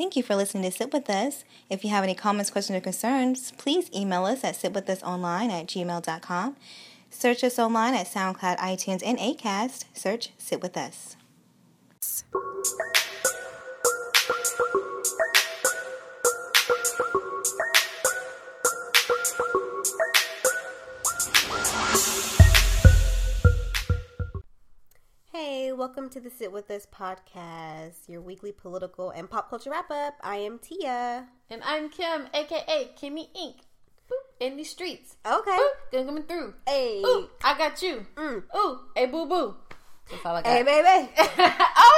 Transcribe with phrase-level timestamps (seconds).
[0.00, 1.44] Thank you for listening to Sit With Us.
[1.68, 6.56] If you have any comments, questions, or concerns, please email us at sitwithusonline at gmail.com.
[7.10, 9.84] Search us online at SoundCloud, iTunes, and Acast.
[9.92, 11.16] Search Sit With Us.
[25.42, 29.90] Hey, welcome to the Sit With Us podcast, your weekly political and pop culture wrap
[29.90, 30.16] up.
[30.22, 31.28] I am Tia.
[31.48, 33.54] And I'm Kim, aka Kimmy Inc.
[34.06, 35.16] Boop, in the streets.
[35.24, 35.56] Okay.
[35.94, 36.52] Boop, coming through.
[36.68, 37.00] Hey.
[37.06, 38.06] Ooh, I got you.
[38.16, 38.42] Mm.
[38.54, 39.54] Ooh, hey boo boo.
[40.10, 40.52] That's all I got.
[40.52, 41.10] Hey, baby.
[41.16, 41.86] oh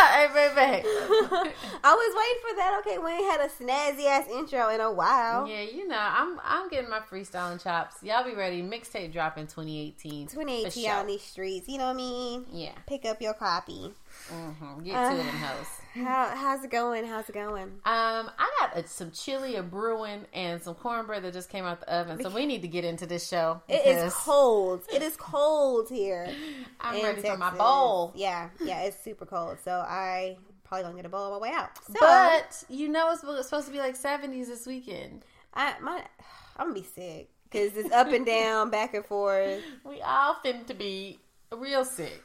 [0.00, 1.46] shit, I forgot about.
[1.84, 2.80] I was waiting for that.
[2.80, 5.46] Okay, we ain't had a snazzy ass intro in a while.
[5.46, 8.02] yeah, you know, I'm I'm getting my freestyling chops.
[8.02, 8.62] Y'all be ready.
[8.62, 10.28] Mixtape drop in 2018.
[10.28, 10.94] For 2018 sure.
[10.94, 12.46] on these streets, you know what I mean?
[12.52, 12.72] Yeah.
[12.86, 13.92] Pick up your copy.
[14.32, 14.84] Mm-hmm.
[14.84, 15.80] Get Uh, to it in house.
[15.94, 17.04] How, how's it going?
[17.04, 17.64] How's it going?
[17.84, 21.80] Um, I got a, some chili, a brewing, and some cornbread that just came out
[21.80, 22.22] the oven.
[22.22, 23.60] So we need to get into this show.
[23.68, 24.82] It is cold.
[24.92, 26.28] It is cold here.
[26.80, 28.12] I'm ready for my bowl.
[28.14, 29.58] Yeah, yeah, it's super cold.
[29.64, 31.70] So I probably don't get a bowl on my way out.
[31.86, 35.24] So But you know it's supposed to be like 70s this weekend.
[35.54, 36.04] I my
[36.56, 39.60] I'm gonna be sick because it's up and down, back and forth.
[39.84, 41.18] We all finna to be
[41.52, 42.22] real sick.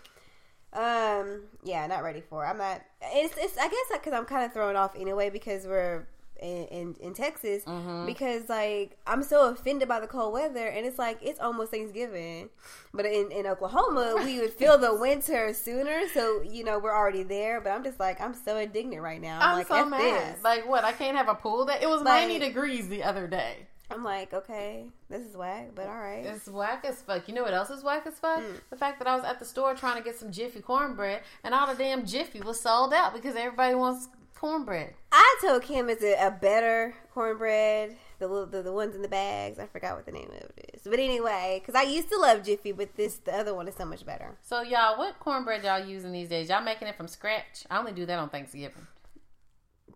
[0.75, 2.43] Um, yeah, not ready for.
[2.45, 2.49] It.
[2.49, 2.81] I'm not.
[3.01, 6.07] It's, it's I guess because I'm kind of thrown off anyway because we're
[6.41, 8.05] in in, in Texas Mm-hmm.
[8.05, 12.49] because like I'm so offended by the cold weather and it's like it's almost Thanksgiving,
[12.93, 17.23] but in in Oklahoma we would feel the winter sooner, so you know we're already
[17.23, 17.61] there.
[17.61, 19.39] But I'm just like I'm so indignant right now.
[19.39, 20.35] I'm, I'm like, so mad.
[20.35, 20.43] this.
[20.43, 20.83] Like what?
[20.83, 21.65] I can't have a pool.
[21.65, 23.67] That it was Like- 90 degrees the other day.
[23.91, 26.25] I'm like, okay, this is whack, but all right.
[26.25, 27.27] It's whack as fuck.
[27.27, 28.41] You know what else is whack as fuck?
[28.41, 28.59] Mm.
[28.69, 31.53] The fact that I was at the store trying to get some Jiffy cornbread, and
[31.53, 34.93] all the damn Jiffy was sold out because everybody wants cornbread.
[35.11, 37.95] I told Kim it's a, a better cornbread.
[38.19, 39.59] The, little- the the ones in the bags.
[39.59, 40.81] I forgot what the name of it is.
[40.83, 43.85] But anyway, because I used to love Jiffy, but this the other one is so
[43.85, 44.37] much better.
[44.41, 46.49] So y'all, what cornbread y'all using these days?
[46.49, 47.65] Y'all making it from scratch?
[47.69, 48.87] I only do that on Thanksgiving.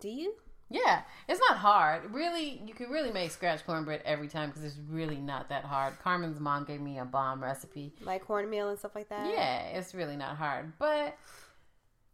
[0.00, 0.34] Do you?
[0.72, 2.14] Yeah, it's not hard.
[2.14, 5.98] Really, you can really make scratch cornbread every time because it's really not that hard.
[5.98, 7.92] Carmen's mom gave me a bomb recipe.
[8.02, 9.28] Like cornmeal and stuff like that?
[9.32, 10.72] Yeah, it's really not hard.
[10.78, 11.18] But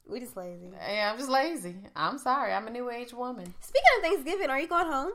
[0.08, 0.70] We just lazy.
[0.72, 1.76] yeah, I'm just lazy.
[1.94, 2.52] I'm sorry.
[2.54, 3.52] I'm a new age woman.
[3.60, 5.12] Speaking of Thanksgiving, are you going home?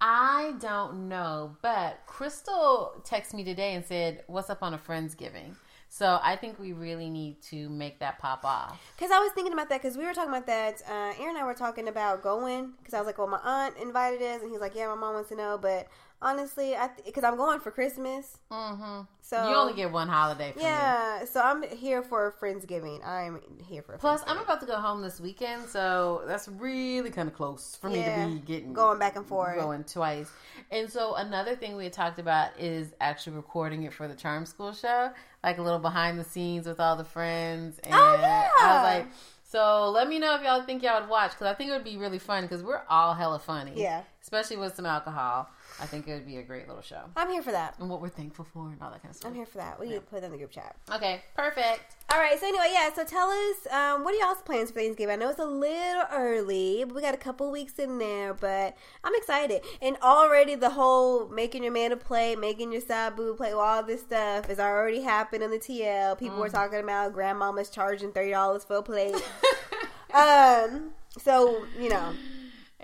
[0.00, 5.54] I don't know, but Crystal texted me today and said, "What's up on a friendsgiving?"
[5.96, 8.80] So I think we really need to make that pop off.
[8.96, 10.82] Because I was thinking about that because we were talking about that.
[10.90, 13.76] Uh, Aaron and I were talking about going because I was like, well, my aunt
[13.76, 15.56] invited us, and he's like, yeah, my mom wants to know.
[15.56, 15.86] But
[16.24, 20.52] honestly, I because I'm going for Christmas, hmm so you only get one holiday.
[20.52, 20.68] From me.
[20.68, 21.24] yeah.
[21.24, 23.06] So I'm here for Friendsgiving.
[23.06, 27.28] I'm here for Plus, I'm about to go home this weekend, so that's really kind
[27.28, 29.56] of close for Yeah, me to be getting going back and forth.
[29.56, 30.30] going twice.
[30.70, 34.44] And so another thing we had talked about is actually recording it for the Charm
[34.46, 35.10] School show,
[35.42, 37.78] like a little behind the scenes with all the friends.
[37.84, 38.48] And Oh, yeah.
[38.60, 39.06] I was like,
[39.44, 41.84] so let me know if y'all think y'all would watch because I think it would
[41.84, 43.72] be really fun because we're all hella funny.
[43.76, 44.02] Yeah.
[44.22, 45.48] especially with some alcohol.
[45.84, 47.02] I think it would be a great little show.
[47.14, 47.74] I'm here for that.
[47.78, 49.30] And what we're thankful for and all that kind of stuff.
[49.30, 49.78] I'm here for that.
[49.78, 50.76] We need to put it in the group chat.
[50.90, 51.96] Okay, perfect.
[52.10, 52.40] All right.
[52.40, 52.88] So anyway, yeah.
[52.94, 55.12] So tell us, um, what are y'all's plans for Thanksgiving?
[55.12, 58.32] I know it's a little early, but we got a couple weeks in there.
[58.32, 63.14] But I'm excited, and already the whole making your man a plate, making your side
[63.14, 66.18] boo plate, all this stuff is already happening in the TL.
[66.18, 69.16] People were talking about grandmama's charging thirty dollars for a plate.
[70.14, 70.92] um.
[71.18, 72.14] So you know,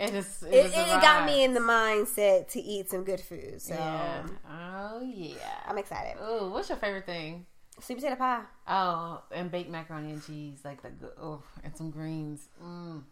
[0.01, 0.43] It is.
[0.43, 3.61] it, it, a got me in the mindset to eat some good food.
[3.61, 4.27] So Yeah.
[4.49, 5.37] Oh yeah.
[5.67, 6.17] I'm excited.
[6.19, 7.45] Oh, what's your favorite thing?
[7.81, 8.43] Sweet potato pie.
[8.67, 12.49] Oh, and baked macaroni and cheese, like the oh, and some greens.
[12.63, 13.03] Mm.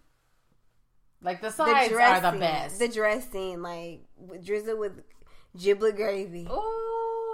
[1.21, 2.79] Like the sides are the best.
[2.79, 4.01] The dressing, like
[4.43, 4.93] drizzle with
[5.59, 6.47] giblet gravy.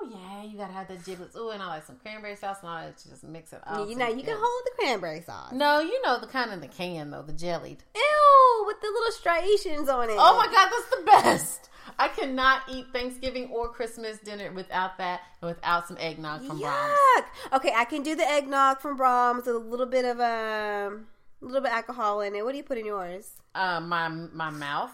[0.05, 1.35] Oh yeah, you gotta have the giblets.
[1.39, 2.97] Oh, and I like some cranberry sauce and all that.
[3.09, 3.89] Just mix it all.
[3.89, 5.53] you know, you can hold the cranberry sauce.
[5.53, 7.83] No, you know the kind in the can though, the jellied.
[7.95, 10.17] Ew, with the little striations on it.
[10.19, 11.71] Oh my god, that's the best.
[11.99, 16.99] I cannot eat Thanksgiving or Christmas dinner without that and without some eggnog from Braum's.
[17.19, 17.25] Yuck.
[17.57, 21.07] Okay, I can do the eggnog from Braum's with a little bit of um,
[21.43, 22.45] a little bit of alcohol in it.
[22.45, 23.31] What do you put in yours?
[23.55, 24.91] Uh, my my mouth.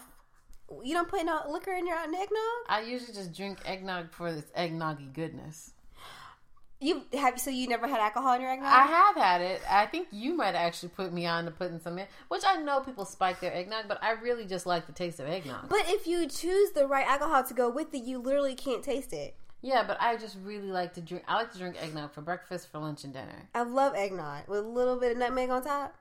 [0.83, 2.29] You don't put no liquor in your eggnog.
[2.67, 5.71] I usually just drink eggnog for its eggnoggy goodness.
[6.83, 8.73] You have so you never had alcohol in your eggnog?
[8.73, 9.61] I have had it.
[9.69, 12.79] I think you might actually put me on to putting some in, which I know
[12.79, 15.69] people spike their eggnog, but I really just like the taste of eggnog.
[15.69, 19.13] but if you choose the right alcohol to go with it, you literally can't taste
[19.13, 19.35] it.
[19.61, 21.23] yeah, but I just really like to drink.
[21.27, 23.47] I like to drink eggnog for breakfast, for lunch, and dinner.
[23.53, 25.93] I love eggnog with a little bit of nutmeg on top.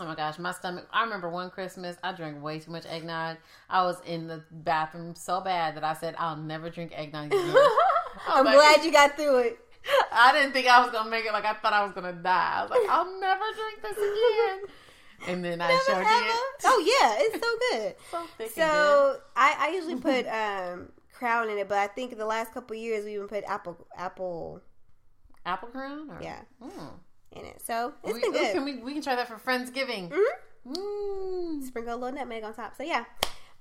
[0.00, 0.86] Oh my gosh, my stomach.
[0.92, 3.38] I remember one Christmas, I drank way too much eggnog.
[3.68, 7.54] I was in the bathroom so bad that I said, I'll never drink eggnog again.
[8.28, 9.58] I'm like- glad you got through it.
[10.12, 11.32] I didn't think I was going to make it.
[11.32, 12.52] Like, I thought I was going to die.
[12.58, 14.74] I was like, I'll never drink this again.
[15.26, 16.36] And then I Never sure did.
[16.64, 17.94] Oh yeah, it's so good.
[18.10, 18.50] So thick.
[18.50, 22.76] So I, I usually put um, crown in it, but I think the last couple
[22.76, 24.62] years we even put apple apple
[25.44, 26.10] Apple crown?
[26.10, 26.18] Or?
[26.22, 26.40] Yeah.
[26.62, 26.90] Mm.
[27.38, 27.62] In it.
[27.64, 28.52] So it's We, been good.
[28.54, 30.10] can we, we can try that for Friendsgiving.
[30.10, 30.24] Mhm.
[30.76, 31.62] Mm.
[31.66, 32.76] Sprinkle a little nutmeg on top.
[32.76, 33.04] So yeah.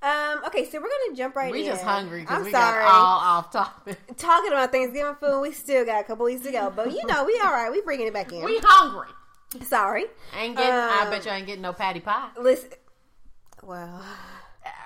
[0.02, 1.66] Um, okay, so we're gonna jump right We in.
[1.66, 2.84] We just hungry I'm we sorry.
[2.84, 3.98] got all off topic.
[4.18, 7.26] Talking about Thanksgiving food, we still got a couple weeks to go, but you know
[7.26, 7.72] we all right.
[7.72, 8.44] We bringing it back in.
[8.44, 9.08] We hungry.
[9.66, 10.06] sorry.
[10.38, 10.72] Ain't getting.
[10.74, 12.30] I Um, bet you ain't getting no Patti pie.
[12.40, 12.70] Listen.
[13.64, 14.04] Well,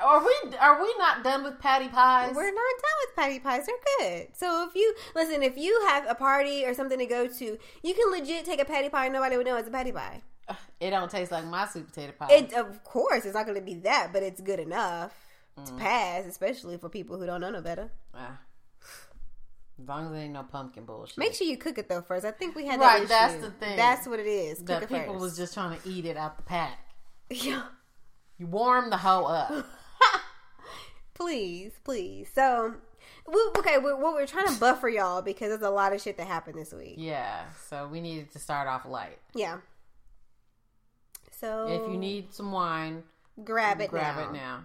[0.03, 0.57] Are we?
[0.59, 2.33] Are we not done with Patti pies?
[2.35, 3.65] we're not done with Patti pies.
[3.65, 4.27] They're good.
[4.35, 7.93] So if you listen, if you have a party or something to go to, you
[7.93, 9.05] can legit take a Patti pie.
[9.05, 10.21] and Nobody would know it's a Patti pie.
[10.79, 12.27] It don't taste like my sweet potato pie.
[12.31, 15.13] It of course it's not going to be that, but it's good enough
[15.59, 15.65] Mm.
[15.65, 17.91] to pass, especially for people who don't know no better.
[18.15, 18.39] Ah.
[19.81, 21.17] as long as there ain't no pumpkin bullshit.
[21.17, 22.23] Make sure you cook it though first.
[22.25, 23.07] I think we had that Right, issue.
[23.09, 23.75] that's the thing.
[23.77, 24.59] That's what it is.
[24.61, 25.19] Cook it people first.
[25.21, 26.79] was just trying to eat it out the pack.
[27.29, 27.63] yeah.
[28.41, 29.67] You warm the hoe up.
[31.13, 32.27] Please, please.
[32.33, 32.73] So,
[33.31, 36.17] we, okay, we, what we're trying to buffer y'all because there's a lot of shit
[36.17, 36.95] that happened this week.
[36.97, 39.19] yeah, so we needed to start off light.
[39.35, 39.57] Yeah.
[41.39, 43.03] So If you need some wine,
[43.43, 44.23] grab it, grab now.
[44.23, 44.63] it now.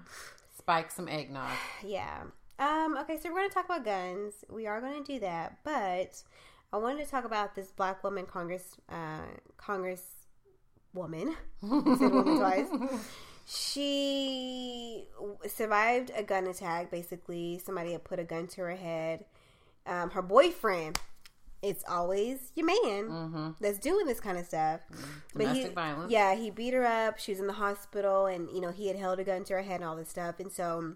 [0.56, 1.50] Spike some eggnog.
[1.84, 2.22] Yeah.
[2.58, 2.96] Um.
[3.02, 4.32] Okay, so we're going to talk about guns.
[4.48, 6.22] We are going to do that, but
[6.72, 9.26] I wanted to talk about this black woman Congress, uh,
[9.58, 10.02] Congress
[10.94, 11.36] woman.
[11.60, 11.70] Said
[12.12, 12.68] woman twice.
[13.48, 15.04] She
[15.46, 16.90] survived a gun attack.
[16.90, 19.24] Basically, somebody had put a gun to her head.
[19.86, 20.98] Um, her boyfriend.
[21.62, 23.48] It's always your man Mm-hmm.
[23.60, 24.80] that's doing this kind of stuff.
[25.32, 26.12] Domestic he, violence.
[26.12, 27.18] Yeah, he beat her up.
[27.18, 29.62] She was in the hospital, and you know he had held a gun to her
[29.62, 30.38] head and all this stuff.
[30.38, 30.94] And so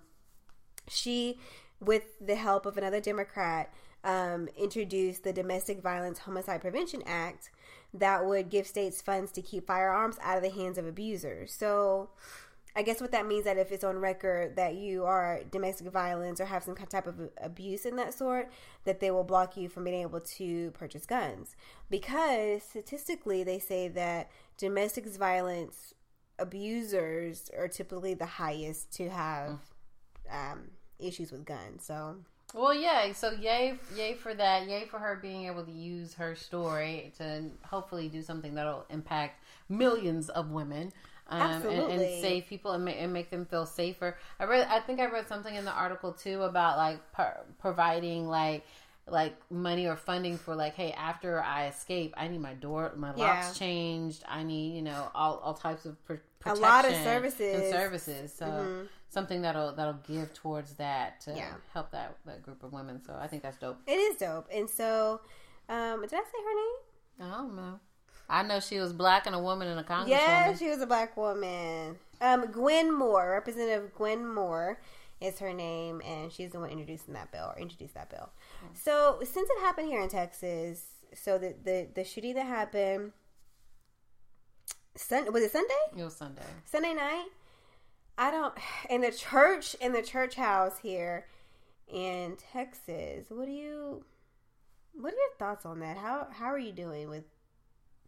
[0.88, 1.38] she,
[1.80, 3.72] with the help of another Democrat,
[4.04, 7.50] um, introduced the Domestic Violence Homicide Prevention Act
[7.94, 11.52] that would give states funds to keep firearms out of the hands of abusers.
[11.52, 12.10] So.
[12.76, 16.40] I guess what that means that if it's on record that you are domestic violence
[16.40, 18.48] or have some type of abuse in that sort,
[18.84, 21.56] that they will block you from being able to purchase guns.
[21.90, 25.94] Because statistically, they say that domestic violence
[26.38, 29.58] abusers are typically the highest to have
[30.30, 31.84] um, issues with guns.
[31.84, 32.16] So
[32.52, 33.12] Well, yeah.
[33.12, 34.66] So yay, yay for that.
[34.68, 39.42] Yay for her being able to use her story to hopefully do something that'll impact
[39.68, 40.92] millions of women.
[41.28, 44.18] Um, and, and save people and make, and make them feel safer.
[44.40, 46.98] I read, I think I read something in the article too about like
[47.60, 48.66] providing like
[49.06, 53.12] like money or funding for like, hey, after I escape, I need my door, my
[53.16, 53.26] Yeah.
[53.44, 54.24] locks changed.
[54.28, 56.14] I need you know all, all types of pr-
[56.46, 57.62] A lot of services.
[57.62, 58.32] and services.
[58.32, 58.88] So Mhm.
[59.10, 61.54] something that'll that'll give towards that to Yeah.
[61.72, 63.02] help that that group of women.
[63.04, 63.78] So I think that's dope.
[63.86, 64.48] it is dope.
[64.52, 65.20] And so,
[65.68, 67.32] um, did I say her name?
[67.34, 67.80] I don't know.
[68.28, 70.08] I know she was black and a woman and a congresswoman.
[70.08, 71.98] Yeah, she was a black woman.
[72.20, 74.80] Um, Gwen Moore, Representative Gwen Moore
[75.20, 78.30] is her name, and she's the one introducing that bill or introduced that bill.
[78.74, 83.12] So since it happened here in Texas, so the the, the shooting that happened,
[84.94, 85.74] Was it Sunday?
[85.96, 86.42] It was Sunday.
[86.64, 87.26] Sunday night.
[88.18, 88.54] I don't
[88.90, 91.26] in the church in the church house here
[91.88, 93.26] in Texas.
[93.28, 94.04] What do you?
[94.92, 95.96] What are your thoughts on that?
[95.96, 97.24] How how are you doing with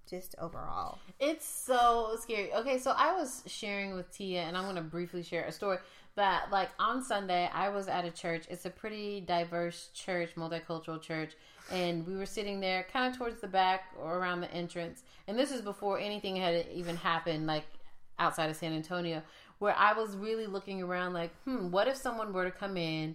[0.08, 0.98] just overall?
[1.20, 2.52] It's so scary.
[2.52, 5.78] Okay, so I was sharing with Tia, and I'm going to briefly share a story
[6.16, 8.44] that, like, on Sunday, I was at a church.
[8.50, 11.32] It's a pretty diverse church, multicultural church,
[11.70, 15.02] and we were sitting there kind of towards the back or around the entrance.
[15.28, 17.64] And this is before anything had even happened, like,
[18.18, 19.22] outside of San Antonio,
[19.58, 23.14] where I was really looking around, like, hmm, what if someone were to come in?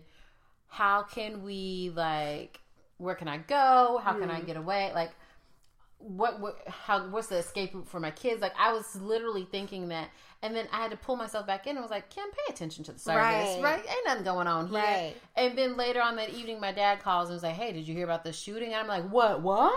[0.70, 2.60] How can we, like,
[2.98, 4.02] where can I go?
[4.04, 4.92] How can I get away?
[4.94, 5.12] Like,
[6.00, 8.42] what, what how what's the escape route for my kids?
[8.42, 10.10] Like i was literally thinking that
[10.44, 12.84] and then i had to pull myself back in and was like kim pay attention
[12.84, 13.60] to the service Right.
[13.64, 14.78] right, ain't nothing going on here.
[14.80, 15.16] Right.
[15.36, 17.96] and then later on that evening my dad calls and was like hey did you
[17.96, 18.74] hear about the shooting?
[18.74, 19.74] And i'm like what what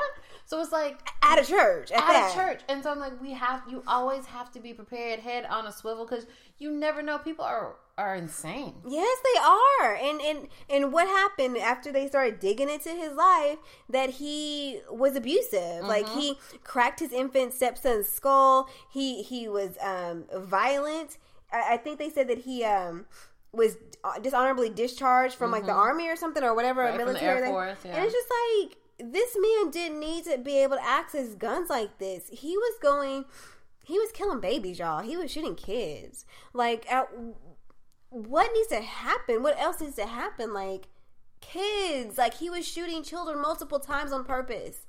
[0.50, 3.32] so it's like At a church, at, at a church and so i'm like we
[3.32, 6.26] have you always have to be prepared head on a swivel because
[6.58, 9.94] you never know people are are insane Yes, they are.
[9.94, 13.58] And and and what happened after they started digging into his life
[13.90, 15.84] that he was abusive.
[15.84, 18.70] Like he cracked his infant stepson's skull.
[18.90, 21.18] He he was um violent.
[21.52, 23.04] I, I think they said that he um
[23.52, 23.76] was
[24.22, 27.48] dishonorably discharged from like the army or something or whatever Right, military.
[27.48, 27.96] Force, yeah.
[27.96, 31.98] And it's just like this man didn't need to be able to access guns like
[31.98, 32.28] this.
[32.32, 33.24] He was going
[33.90, 35.02] he was killing babies, y'all.
[35.02, 36.24] He was shooting kids.
[36.52, 37.08] Like, at,
[38.10, 39.42] what needs to happen?
[39.42, 40.54] What else needs to happen?
[40.54, 40.86] Like,
[41.40, 42.16] kids.
[42.16, 44.86] Like, he was shooting children multiple times on purpose.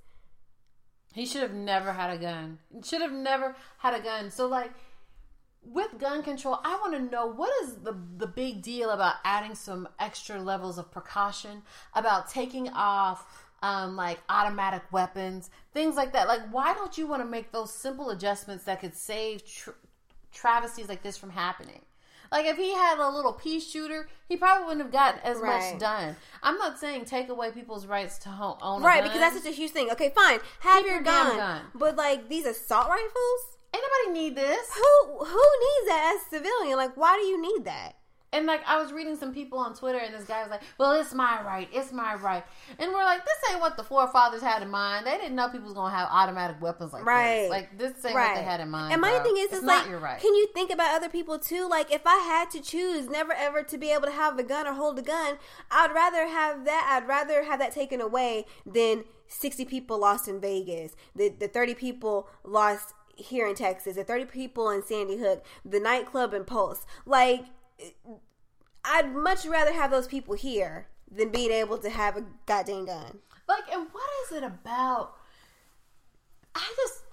[1.14, 2.60] He should have never had a gun.
[2.84, 4.30] Should have never had a gun.
[4.30, 4.72] So, like,
[5.64, 9.56] with gun control, I want to know what is the the big deal about adding
[9.56, 11.64] some extra levels of precaution,
[11.94, 16.28] about taking off um, like automatic weapons, things like that.
[16.28, 19.72] Like, why don't you want to make those simple adjustments that could save tr-
[20.34, 21.82] travesties like this from happening?
[22.32, 25.74] Like, if he had a little pea shooter, he probably wouldn't have gotten as Right.
[25.74, 26.16] much done.
[26.42, 28.30] I'm not saying take away people's rights to
[28.62, 29.92] own a Right, because that's such a huge thing.
[29.92, 30.40] Okay, fine.
[30.62, 31.36] Have Keep your, your gun.
[31.38, 31.62] gun.
[31.76, 33.58] But, like, these assault rifles?
[33.74, 34.70] Anybody need this?
[34.76, 36.78] Who who needs that as a civilian?
[36.78, 37.96] Like, why do you need that?
[38.34, 40.94] And like I was reading some people on Twitter, and this guy was like, "Well,
[40.94, 42.46] it's my right, it's my right,"
[42.80, 45.06] and we're like, "This ain't what the forefathers had in mind.
[45.06, 47.42] They didn't know people was gonna have automatic weapons like Right.
[47.42, 47.50] this.
[47.50, 49.24] Like this ain't what they had in mind." And my bro.
[49.24, 50.20] thing is, it's it's like, right.
[50.22, 51.68] can you think about other people too?
[51.68, 54.66] Like, if I had to choose never ever to be able to have a gun
[54.66, 55.38] or hold a gun,
[55.70, 56.88] I'd rather have that.
[56.90, 61.74] I'd rather have that taken away than 60 people lost in Vegas, the, the 30
[61.76, 66.86] people lost here in Texas, the 30 people in Sandy Hook, the nightclub in Pulse.
[67.06, 67.46] Like,
[68.84, 73.20] I'd much rather have those people here than being able to have a goddamn gun.
[73.48, 75.16] Like, and what is it about?
[76.56, 77.04] I just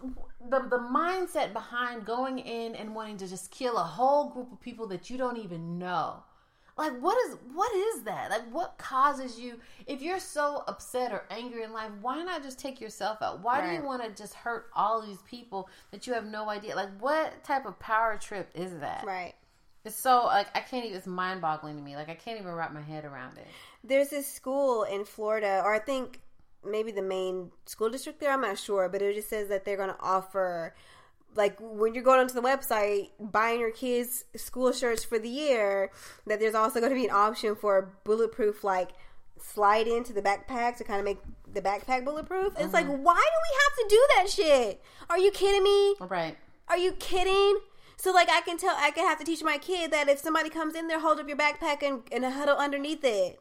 [0.51, 4.61] the the mindset behind going in and wanting to just kill a whole group of
[4.61, 6.23] people that you don't even know.
[6.77, 8.31] Like what is what is that?
[8.31, 12.59] Like what causes you if you're so upset or angry in life, why not just
[12.59, 13.41] take yourself out?
[13.41, 16.77] Why do you want to just hurt all these people that you have no idea?
[16.77, 19.05] Like what type of power trip is that?
[19.05, 19.35] Right.
[19.89, 21.97] It's so like I can't even it's mind boggling to me.
[21.97, 23.47] Like I can't even wrap my head around it.
[23.83, 26.21] there's this school in Florida, or I think
[26.63, 28.31] maybe the main school district there.
[28.31, 30.75] I'm not sure, but it just says that they're going to offer,
[31.35, 35.91] like when you're going onto the website, buying your kids school shirts for the year.
[36.27, 38.91] That there's also going to be an option for bulletproof, like
[39.41, 42.53] slide into the backpack to kind of make the backpack bulletproof.
[42.59, 43.03] It's like, mm-hmm.
[43.03, 44.83] why do we have to do that shit?
[45.09, 45.95] Are you kidding me?
[45.99, 46.37] Right.
[46.69, 47.59] Are you kidding?
[48.01, 50.49] So like I can tell I can have to teach my kid that if somebody
[50.51, 53.41] comes in there, hold up your backpack and, and huddle underneath it.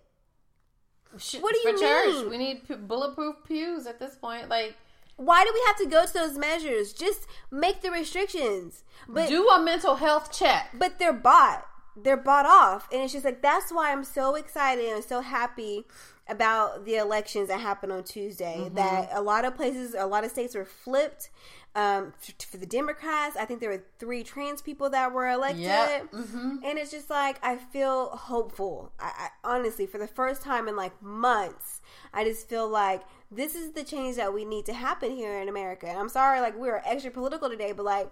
[1.39, 2.29] What do for you church, mean?
[2.29, 4.49] we need p- bulletproof pews at this point.
[4.49, 4.75] Like
[5.15, 6.93] Why do we have to go to those measures?
[6.93, 8.83] Just make the restrictions.
[9.07, 10.69] But do a mental health check.
[10.73, 11.65] but they're bought.
[11.95, 12.87] They're bought off.
[12.91, 15.85] And it's just like that's why I'm so excited and so happy
[16.29, 18.57] about the elections that happened on Tuesday.
[18.59, 18.75] Mm-hmm.
[18.75, 21.29] That a lot of places, a lot of states were flipped.
[21.77, 22.13] Um,
[22.49, 26.11] for the Democrats, I think there were three trans people that were elected, Yep.
[26.11, 26.55] Mm-hmm.
[26.65, 28.91] and it's just like I feel hopeful.
[28.99, 29.11] I,
[29.43, 31.81] I honestly, for the first time in like months,
[32.13, 35.47] I just feel like this is the change that we need to happen here in
[35.49, 35.87] America.
[35.87, 38.09] And I'm sorry, like we are extra political today, but like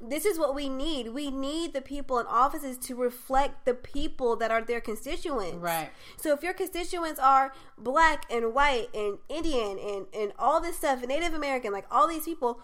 [0.00, 1.08] this is what we need.
[1.08, 5.56] We need the people in offices to reflect the people that are their constituents.
[5.56, 5.90] Right.
[6.16, 11.04] So if your constituents are black and white and Indian and, and all this stuff,
[11.06, 12.60] Native American, like all these people,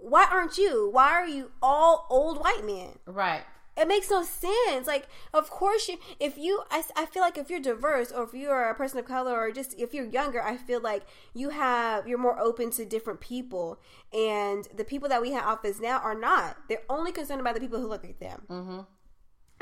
[0.00, 0.88] why aren't you?
[0.90, 2.98] Why are you all old white men?
[3.06, 3.42] Right.
[3.76, 4.86] It makes no sense.
[4.86, 8.34] Like, of course, you, if you, I, I feel like if you're diverse or if
[8.34, 12.06] you're a person of color or just if you're younger, I feel like you have,
[12.06, 13.80] you're more open to different people.
[14.12, 16.56] And the people that we have office now are not.
[16.68, 18.42] They're only concerned about the people who look like them.
[18.50, 18.80] Mm-hmm.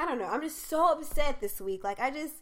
[0.01, 0.29] I don't know.
[0.29, 1.85] I'm just so upset this week.
[1.85, 2.35] Like, I just,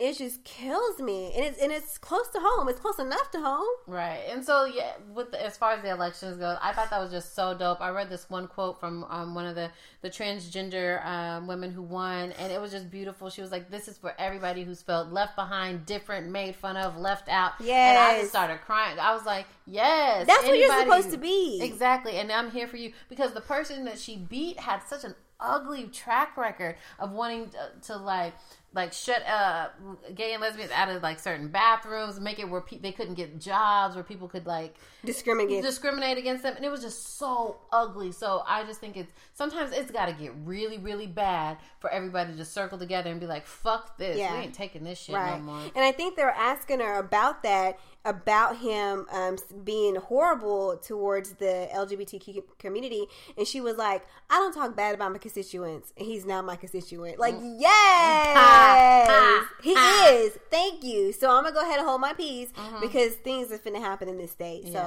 [0.00, 1.30] it just kills me.
[1.36, 2.68] And it's, and it's close to home.
[2.68, 3.68] It's close enough to home.
[3.86, 4.20] Right.
[4.30, 7.10] And so yeah, with the, as far as the elections go, I thought that was
[7.10, 7.82] just so dope.
[7.82, 11.82] I read this one quote from um, one of the the transgender um, women who
[11.82, 13.28] won, and it was just beautiful.
[13.28, 16.96] She was like, "This is for everybody who's felt left behind, different, made fun of,
[16.96, 17.90] left out." Yeah.
[17.90, 18.98] And I just started crying.
[18.98, 21.60] I was like, "Yes, That's what you're supposed to be.
[21.62, 25.14] Exactly, and I'm here for you because the person that she beat had such an
[25.40, 28.34] ugly track record of wanting to, to like
[28.74, 29.68] like shut uh
[30.14, 33.40] gay and lesbians out of like certain bathrooms make it where pe- they couldn't get
[33.40, 35.62] jobs where people could like Discriminate.
[35.62, 39.72] discriminate against them and it was just so ugly so i just think it's sometimes
[39.72, 43.26] it's got to get really really bad for everybody to just circle together and be
[43.26, 44.34] like fuck this Yeah.
[44.36, 45.38] we ain't taking this shit right.
[45.38, 49.96] no more And I think they were asking her about that, about him um, being
[49.96, 55.18] horrible towards the LGBTQ community, and she was like, "I don't talk bad about my
[55.18, 60.38] constituents, and he's not my constituent." Like, yes, he is.
[60.50, 61.12] Thank you.
[61.12, 64.16] So I'm gonna go ahead and hold my peace because things are finna happen in
[64.18, 64.72] this state.
[64.72, 64.78] So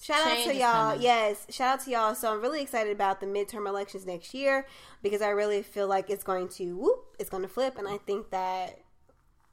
[0.00, 1.00] Shout out to y'all.
[1.00, 2.14] Yes, shout out to y'all.
[2.14, 4.66] So I'm really excited about the midterm elections next year
[5.02, 7.98] because I really feel like it's going to whoop, it's going to flip, and I
[7.98, 8.80] think that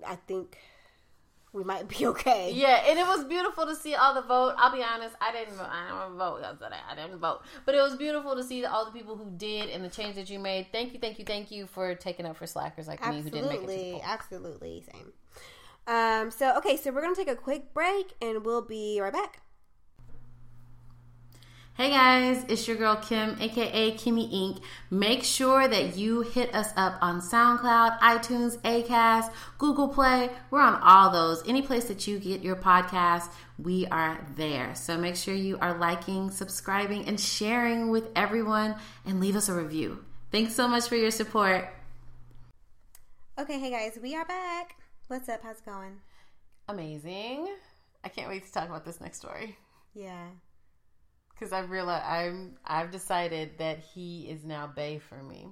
[0.06, 0.58] I think
[1.54, 2.52] we might be okay.
[2.54, 4.56] Yeah, and it was beautiful to see all the vote.
[4.58, 5.68] I'll be honest, I didn't vote.
[5.70, 6.80] I didn't vote yesterday.
[6.90, 9.84] I didn't vote, but it was beautiful to see all the people who did and
[9.84, 10.68] the change that you made.
[10.72, 13.50] Thank you, thank you, thank you for taking up for slackers like me who didn't
[13.50, 13.68] make it.
[13.68, 14.02] To the poll.
[14.04, 15.14] Absolutely, same.
[15.88, 19.42] Um, so okay, so we're gonna take a quick break and we'll be right back.
[21.82, 24.62] Hey guys, it's your girl Kim, aka Kimmy Inc.
[24.92, 30.30] Make sure that you hit us up on SoundCloud, iTunes, Acast, Google Play.
[30.52, 31.42] We're on all those.
[31.48, 34.76] Any place that you get your podcast, we are there.
[34.76, 39.56] So make sure you are liking, subscribing, and sharing with everyone and leave us a
[39.56, 40.06] review.
[40.32, 41.68] Thanks so much for your support.
[43.40, 44.76] Okay, hey guys, we are back.
[45.08, 45.42] What's up?
[45.42, 46.00] How's it going?
[46.68, 47.56] Amazing.
[48.04, 49.58] I can't wait to talk about this next story.
[49.96, 50.28] Yeah
[51.42, 55.48] because I've realized I'm I've decided that he is now Bay for me.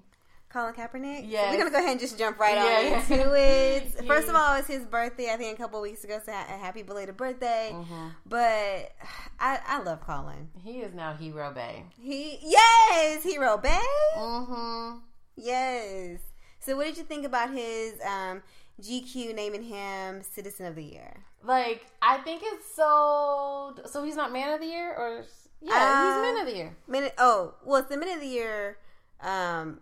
[0.50, 1.26] Colin Kaepernick.
[1.28, 3.88] Yeah, so we're gonna go ahead and just jump right yeah, on into it.
[4.08, 5.32] First of all, it's his birthday.
[5.32, 7.72] I think a couple weeks ago, so a happy belated birthday.
[7.74, 8.08] Mm-hmm.
[8.26, 8.92] But
[9.40, 10.50] I, I love Colin.
[10.64, 11.86] He is now Hero Bay.
[12.00, 13.82] He yes, Hero Bay.
[14.16, 15.00] Mm-hmm.
[15.38, 16.20] Yes.
[16.60, 18.44] So, what did you think about his um,
[18.82, 21.14] GQ naming him Citizen of the Year?
[21.44, 23.76] Like, I think it's so.
[23.86, 25.24] So he's not Man of the Year, or
[25.62, 26.76] yeah, uh, he's Man of the Year.
[26.88, 27.14] Minute.
[27.18, 28.78] Oh, well, it's the Man of the Year.
[29.22, 29.82] Um,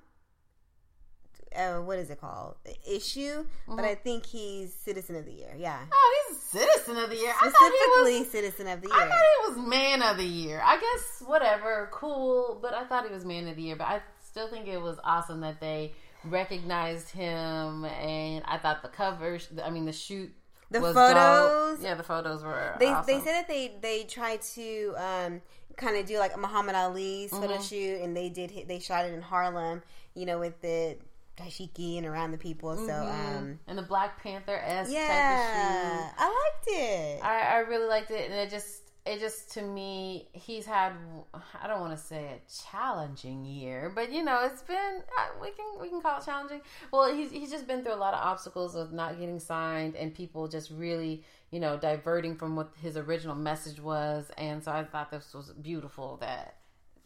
[1.55, 2.55] uh, what is it called?
[2.89, 3.75] Issue, mm-hmm.
[3.75, 5.55] but I think he's Citizen of the Year.
[5.57, 5.79] Yeah.
[5.91, 7.34] Oh, he's Citizen of the Year.
[7.38, 8.98] Specifically, was, Citizen of the Year.
[8.98, 10.62] I thought he was Man of the Year.
[10.63, 12.60] I guess whatever, cool.
[12.62, 13.75] But I thought he was Man of the Year.
[13.75, 15.93] But I still think it was awesome that they
[16.24, 19.48] recognized him, and I thought the covers.
[19.63, 20.34] I mean, the shoot
[20.69, 21.77] the photos.
[21.77, 21.86] Dope.
[21.86, 22.75] Yeah, the photos were.
[22.79, 23.05] They awesome.
[23.07, 25.41] they said that they they tried to um,
[25.77, 27.36] kind of do like a Muhammad mm-hmm.
[27.36, 28.65] photo shoot, and they did.
[28.67, 29.81] They shot it in Harlem,
[30.15, 30.98] you know, with the
[31.38, 32.75] dashiki and around the people.
[32.75, 33.38] So, mm-hmm.
[33.38, 36.15] um, and the Black Panther s yeah, type of shoe.
[36.17, 37.24] I liked it.
[37.24, 40.91] I, I really liked it, and it just it just to me he's had
[41.62, 45.51] I don't want to say a challenging year, but you know it's been uh, we
[45.51, 46.62] can we can call it challenging.
[46.91, 50.13] Well, he's he's just been through a lot of obstacles of not getting signed and
[50.13, 54.83] people just really you know diverting from what his original message was, and so I
[54.83, 56.55] thought this was beautiful that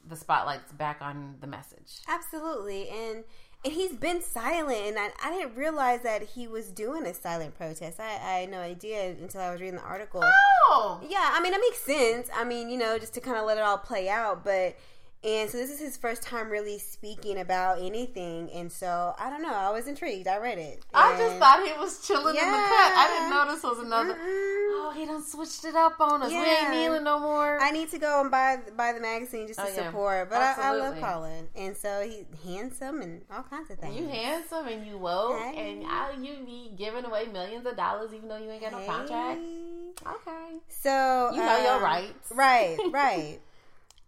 [0.08, 2.00] the spotlight's back on the message.
[2.08, 3.24] Absolutely, and
[3.64, 4.80] and he's been silent.
[4.80, 8.00] And I, I, didn't realize that he was doing a silent protest.
[8.00, 10.22] I, I, had no idea until i was reading the article.
[10.24, 11.00] Oh!
[11.08, 12.30] Yeah i mean that makes sense.
[12.36, 14.44] I mean you know just to kind of let it all play out.
[14.44, 14.78] But
[15.24, 18.50] and so this is his first time really speaking about anything.
[18.52, 19.54] And so I don't know.
[19.54, 20.28] I was intrigued.
[20.28, 20.84] I read it.
[20.96, 22.46] I just thought he was chilling yeah.
[22.46, 22.92] in the cut.
[22.96, 24.14] I didn't know this was another.
[24.16, 24.72] Mm-mm.
[24.84, 26.32] Oh, he done switched it up on us.
[26.32, 26.42] Yeah.
[26.42, 27.62] We ain't kneeling no more.
[27.62, 29.86] I need to go and buy buy the magazine just to oh, yeah.
[29.86, 30.30] support.
[30.32, 33.96] But I, I, love Colin, and so he's handsome and all kinds of things.
[33.96, 35.72] You handsome and you woke, hey.
[35.72, 38.84] and I, you be giving away millions of dollars even though you ain't got no
[38.86, 39.40] contract.
[39.40, 40.58] Okay.
[40.68, 42.32] So you know um, your rights.
[42.32, 42.78] Right.
[42.92, 43.40] Right.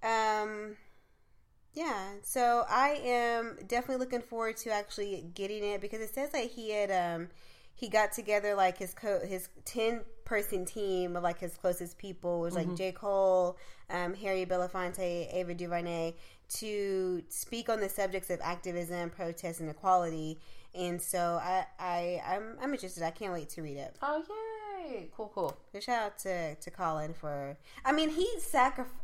[0.02, 0.76] um.
[1.74, 6.46] Yeah, so I am definitely looking forward to actually getting it because it says that
[6.46, 7.30] he had um
[7.76, 12.40] he got together like his co- his ten person team of like his closest people
[12.40, 12.76] was like mm-hmm.
[12.76, 13.58] J Cole,
[13.90, 16.14] um, Harry Belafonte, Ava DuVernay
[16.56, 20.40] to speak on the subjects of activism, protest, and equality.
[20.76, 23.04] And so I I I'm, I'm interested.
[23.04, 23.96] I can't wait to read it.
[24.02, 24.24] Oh
[24.88, 25.10] yay!
[25.16, 25.58] Cool, cool.
[25.72, 27.58] So shout out to to Colin for.
[27.84, 29.03] I mean, he sacrificed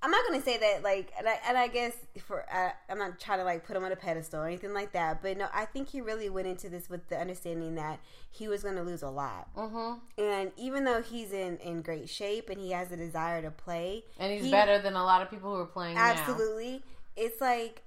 [0.00, 3.18] I'm not gonna say that like, and I, and I guess for uh, I'm not
[3.18, 5.64] trying to like put him on a pedestal or anything like that, but no, I
[5.64, 7.98] think he really went into this with the understanding that
[8.30, 9.98] he was gonna lose a lot, mm-hmm.
[10.22, 14.04] and even though he's in in great shape and he has a desire to play,
[14.20, 15.96] and he's he, better than a lot of people who are playing.
[15.96, 16.80] Absolutely, now.
[17.16, 17.82] it's like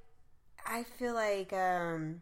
[0.65, 2.21] I feel like um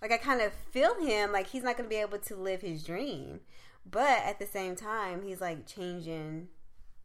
[0.00, 2.84] like I kind of feel him like he's not gonna be able to live his
[2.84, 3.40] dream,
[3.84, 6.48] but at the same time he's like changing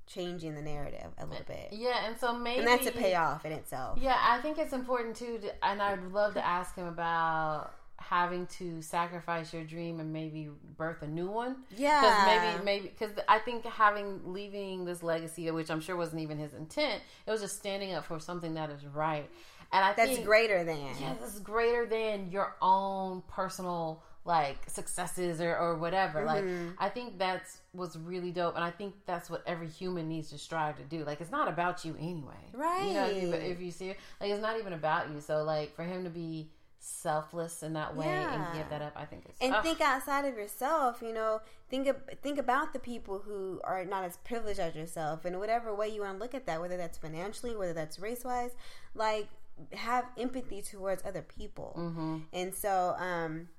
[0.10, 1.69] changing the narrative a little bit.
[1.72, 4.00] Yeah, and so maybe and that's a payoff in itself.
[4.02, 8.48] Yeah, I think it's important too, to, and I'd love to ask him about having
[8.48, 11.58] to sacrifice your dream and maybe birth a new one.
[11.76, 16.22] Yeah, because maybe maybe because I think having leaving this legacy, which I'm sure wasn't
[16.22, 19.30] even his intent, it was just standing up for something that is right.
[19.72, 25.42] And I that's think, greater than yeah, that's greater than your own personal like successes
[25.42, 26.20] or, or whatever.
[26.20, 26.68] Mm-hmm.
[26.68, 30.30] Like I think that's was really dope, and I think that's what every human needs
[30.30, 31.04] to strive to do.
[31.04, 32.88] Like it's not about you anyway, right?
[32.88, 35.20] You know, if, if you see it, like it's not even about you.
[35.20, 38.34] So like for him to be selfless in that way yeah.
[38.34, 41.02] and give that up, I think it's and think outside of yourself.
[41.02, 41.89] You know, think
[42.22, 46.02] think about the people who are not as privileged as yourself, and whatever way you
[46.02, 48.52] want to look at that, whether that's financially, whether that's race wise,
[48.94, 49.28] like
[49.74, 51.76] have empathy towards other people.
[51.78, 52.18] Mm-hmm.
[52.32, 53.50] And so, um,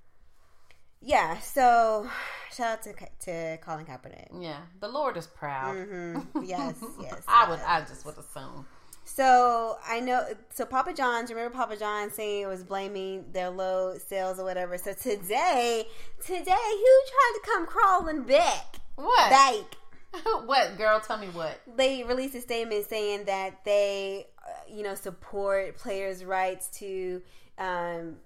[1.01, 2.09] yeah, so
[2.55, 2.93] shout out to
[3.25, 4.43] to Colin Kaepernick.
[4.43, 5.77] Yeah, the Lord is proud.
[5.77, 6.43] Mm-hmm.
[6.45, 7.23] Yes, yes.
[7.27, 7.61] I would.
[7.61, 8.67] I just would assume.
[9.05, 10.27] So I know.
[10.53, 11.31] So Papa John's.
[11.31, 14.77] Remember Papa John's saying it was blaming their low sales or whatever.
[14.77, 15.87] So today,
[16.25, 18.77] today, who tried to come crawling back?
[18.97, 19.31] What?
[19.31, 19.77] Back.
[20.45, 21.01] what, girl?
[21.01, 21.61] Tell me what.
[21.77, 27.23] They released a statement saying that they, uh, you know, support players' rights to.
[27.59, 28.17] Um,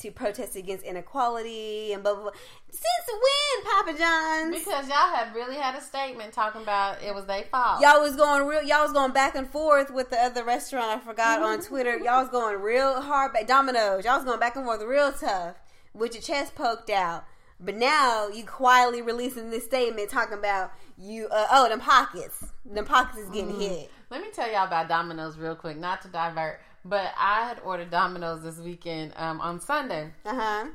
[0.00, 2.32] to protest against inequality and blah blah blah.
[2.70, 4.58] Since when, Papa John's?
[4.58, 7.80] Because y'all had really had a statement talking about it was their fault.
[7.80, 8.62] Y'all was going real.
[8.62, 10.90] Y'all was going back and forth with the other restaurant.
[10.90, 11.44] I forgot Mm-hmm.
[11.44, 11.96] on Twitter.
[11.98, 13.32] Y'all was going real hard.
[13.32, 14.04] Back Domino's.
[14.04, 15.56] Y'all was going back and forth real tough
[15.94, 17.24] with your chest poked out.
[17.62, 21.28] But now you quietly releasing this statement talking about you.
[21.30, 22.46] Uh, oh, them pockets.
[22.64, 23.60] Them pockets is getting Mm-hmm.
[23.60, 23.90] hit.
[24.10, 27.90] Let me tell y'all about Domino's real quick, not to divert, but I had ordered
[27.90, 30.10] Domino's this weekend um, on Sunday.
[30.24, 30.66] Uh huh.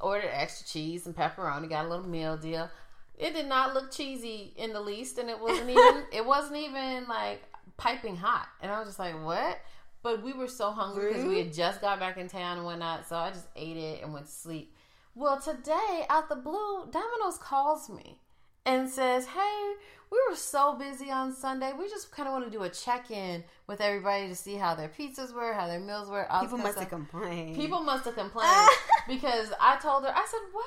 [0.00, 2.70] Ordered extra cheese and pepperoni, got a little meal deal.
[3.18, 7.06] It did not look cheesy in the least, and it wasn't even it wasn't even
[7.08, 7.42] like
[7.76, 8.48] piping hot.
[8.60, 9.58] And I was just like, what?
[10.02, 13.08] But we were so hungry because we had just got back in town and whatnot,
[13.08, 14.72] so I just ate it and went to sleep.
[15.14, 18.18] Well, today, out the blue, Domino's calls me
[18.66, 19.72] and says, Hey,
[20.10, 21.72] we were so busy on Sunday.
[21.78, 24.74] We just kind of want to do a check in with everybody to see how
[24.74, 26.26] their pizzas were, how their meals were.
[26.40, 27.56] People must have complained.
[27.56, 28.68] People must have complained
[29.08, 30.66] because I told her, I said, Well,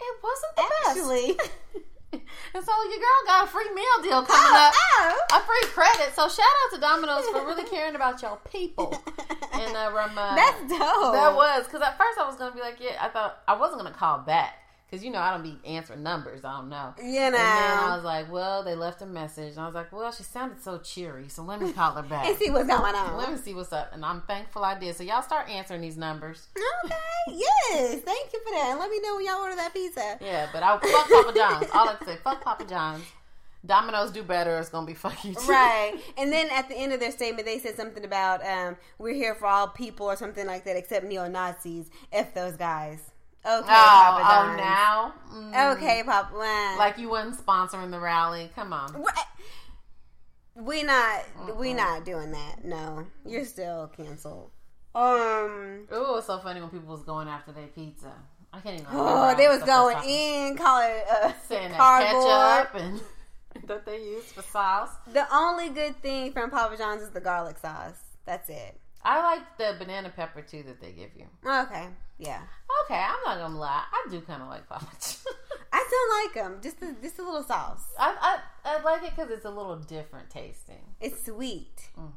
[0.00, 1.32] it wasn't the actually.
[1.34, 1.50] best.
[2.54, 4.74] and so your girl got a free meal deal coming Oh, up.
[4.74, 5.36] oh.
[5.36, 6.14] A free credit.
[6.14, 8.96] So shout out to Domino's for really caring about y'all people.
[9.52, 11.12] And uh, uh, That's dope.
[11.12, 13.82] that was because at first I was gonna be like, yeah, I thought I wasn't
[13.82, 14.54] gonna call back
[14.88, 16.44] because you know I don't be answering numbers.
[16.44, 16.94] I don't know.
[16.98, 19.92] You And then I was like, well, they left a message, and I was like,
[19.92, 22.26] well, she sounded so cheery, so let me call her back.
[22.26, 23.16] And see what's going on.
[23.16, 24.96] Let me see what's up, and I'm thankful I did.
[24.96, 26.48] So y'all start answering these numbers.
[26.84, 26.94] Okay.
[27.30, 28.00] Yes.
[28.00, 28.68] Thank you for that.
[28.70, 30.16] And let me know when y'all order that pizza.
[30.18, 31.66] Yeah, but I fuck Papa John's.
[31.74, 33.04] All I can say, fuck Papa John's.
[33.66, 34.58] Domino's do better.
[34.58, 35.46] It's gonna be fuck you too.
[35.46, 35.98] Right.
[36.16, 39.34] And then at the end of their statement, they said something about um, we're here
[39.34, 41.90] for all people or something like that, except neo Nazis.
[42.12, 43.07] F those guys.
[43.44, 44.56] Okay, Oh, Papa oh, John's.
[44.58, 45.14] now.
[45.32, 45.76] Mm.
[45.76, 46.30] Okay, Papa.
[46.34, 48.50] Well, Like you wasn't sponsoring the rally.
[48.54, 49.04] Come on.
[50.54, 52.64] We not we not doing that.
[52.64, 54.50] No, you're still canceled.
[54.94, 55.86] Um.
[55.94, 58.12] Ooh, it's so funny when people was going after their pizza.
[58.52, 58.86] I can't even.
[58.90, 62.24] Oh, they was going in, call it uh, saying cardboard.
[62.24, 63.00] ketchup and
[63.68, 64.90] that they use for sauce.
[65.12, 68.00] The only good thing from Papa John's is the garlic sauce.
[68.24, 68.80] That's it.
[69.04, 71.26] I like the banana pepper too that they give you.
[71.46, 71.86] Okay.
[72.18, 72.40] Yeah.
[72.84, 73.82] Okay, I'm not gonna lie.
[73.92, 75.24] I do kind of like Papa John's.
[75.72, 76.60] I still like them.
[76.62, 77.84] Just a, just a little sauce.
[77.98, 80.82] I, I I like it because it's a little different tasting.
[81.00, 81.88] It's sweet.
[81.94, 82.08] hmm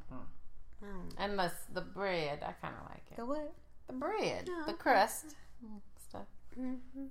[0.84, 1.12] Mm.
[1.20, 3.18] And the the bread, I kind of like it.
[3.18, 3.54] The what?
[3.86, 6.26] The bread, Oh, the crust mm, stuff.
[6.60, 7.06] Mm-hmm.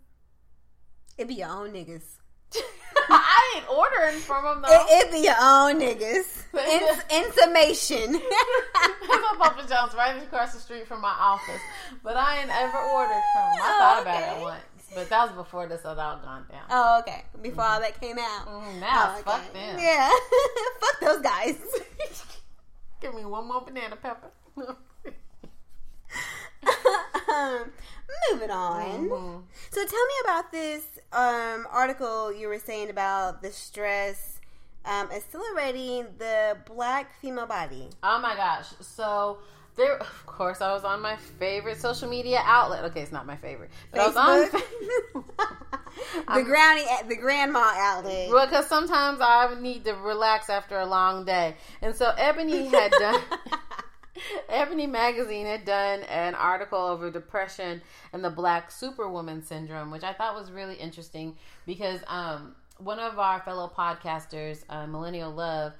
[1.16, 2.02] It be your own niggas.
[3.10, 4.72] I ain't ordering from them though.
[4.72, 6.44] It, it be your own niggas.
[6.52, 6.82] In,
[7.24, 8.12] in summation.
[8.12, 8.22] There's
[9.32, 11.60] a Papa John's right across the street from my office,
[12.02, 13.62] but I ain't ever ordered from them.
[13.62, 16.64] I thought about it once, but that was before this had all gone down.
[16.70, 17.24] oh, okay.
[17.40, 18.48] Before all that came out.
[18.48, 19.60] Mm, now, Oh, fuck okay.
[19.60, 19.78] them.
[19.78, 20.10] Yeah.
[20.80, 21.56] fuck those guys.
[23.00, 24.30] Give me one more banana pepper.
[26.66, 27.70] Um,
[28.32, 29.08] moving on.
[29.08, 29.42] Mhm.
[29.70, 34.40] So tell me about this um, article you were saying about the stress
[34.84, 37.88] um, accelerating the black female body.
[38.02, 38.66] Oh my gosh.
[38.80, 39.38] So
[39.76, 42.84] there of course I was on my favorite social media outlet.
[42.86, 43.70] Okay, it's not my favorite.
[43.90, 45.14] But I was Facebook?
[45.14, 48.30] on the granny, the grandma outlet.
[48.30, 51.56] Well, because sometimes I need to relax after a long day.
[51.82, 53.20] And so Ebony had done
[54.48, 57.80] Ebony magazine had done an article over depression
[58.12, 63.18] and the black superwoman syndrome, which I thought was really interesting because um, one of
[63.18, 65.72] our fellow podcasters, uh, Millennial Love,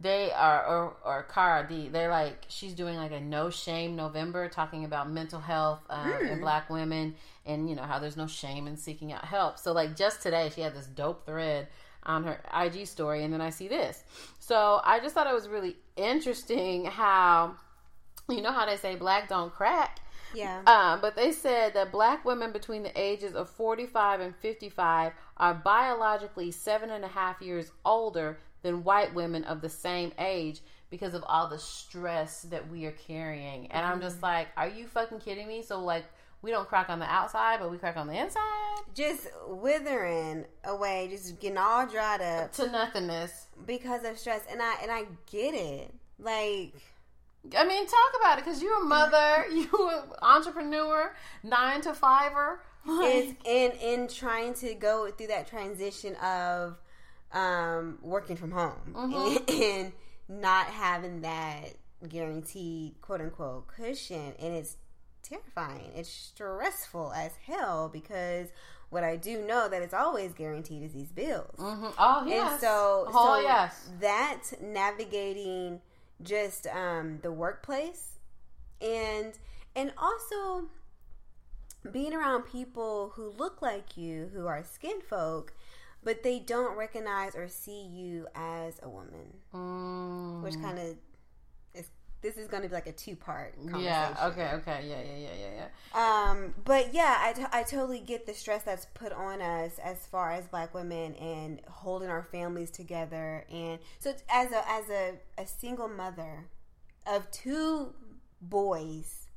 [0.00, 4.48] they are or or Cara D, they're like she's doing like a no shame November
[4.48, 8.68] talking about mental health um, and black women and you know how there's no shame
[8.68, 9.58] in seeking out help.
[9.58, 11.66] So like just today she had this dope thread
[12.04, 14.04] on her IG story and then I see this.
[14.38, 17.56] So I just thought it was really interesting how
[18.34, 20.00] you know how they say black don't crack.
[20.34, 20.60] Yeah.
[20.66, 25.54] Um, but they said that black women between the ages of 45 and 55 are
[25.54, 30.60] biologically seven and a half years older than white women of the same age
[30.90, 33.70] because of all the stress that we are carrying.
[33.72, 35.62] And I'm just like, are you fucking kidding me?
[35.62, 36.04] So, like,
[36.42, 38.42] we don't crack on the outside, but we crack on the inside
[38.94, 43.46] just withering away, just getting all dried up to nothingness.
[43.66, 44.42] because of stress.
[44.50, 45.94] And I and I get it.
[46.18, 46.74] Like
[47.56, 52.60] I mean, talk about it because you're a mother, you an entrepreneur, nine to fiver.
[52.86, 56.78] It's in in trying to go through that transition of
[57.32, 59.52] um, working from home Mm-hmm.
[59.52, 59.92] and, and
[60.28, 61.74] not having that
[62.08, 64.76] guaranteed quote unquote cushion, and it's
[65.22, 65.90] terrifying.
[65.94, 68.48] It's stressful as hell because
[68.90, 71.56] what I do know that it's always guaranteed is these bills.
[71.58, 71.92] Mhm.
[71.98, 72.52] Oh yes.
[72.52, 73.90] And so, oh so yes.
[74.00, 75.80] that navigating
[76.22, 78.18] just um, the workplace
[78.80, 79.38] and
[79.76, 80.68] and also
[81.92, 85.52] being around people who look like you, who are skin folk,
[86.02, 90.42] but they don't recognize or see you as a woman, Mm.
[90.42, 90.96] which kind of.
[92.20, 93.84] This is going to be like a two part conversation.
[93.84, 94.26] Yeah.
[94.26, 94.50] Okay.
[94.54, 94.88] Okay.
[94.88, 95.00] Yeah.
[95.00, 95.16] Yeah.
[95.16, 95.34] Yeah.
[95.40, 95.68] Yeah.
[95.94, 96.30] Yeah.
[96.30, 99.98] Um, but yeah, I, t- I totally get the stress that's put on us as
[100.06, 103.44] far as black women and holding our families together.
[103.50, 106.46] And so, as a as a, a single mother
[107.06, 107.94] of two
[108.40, 109.28] boys,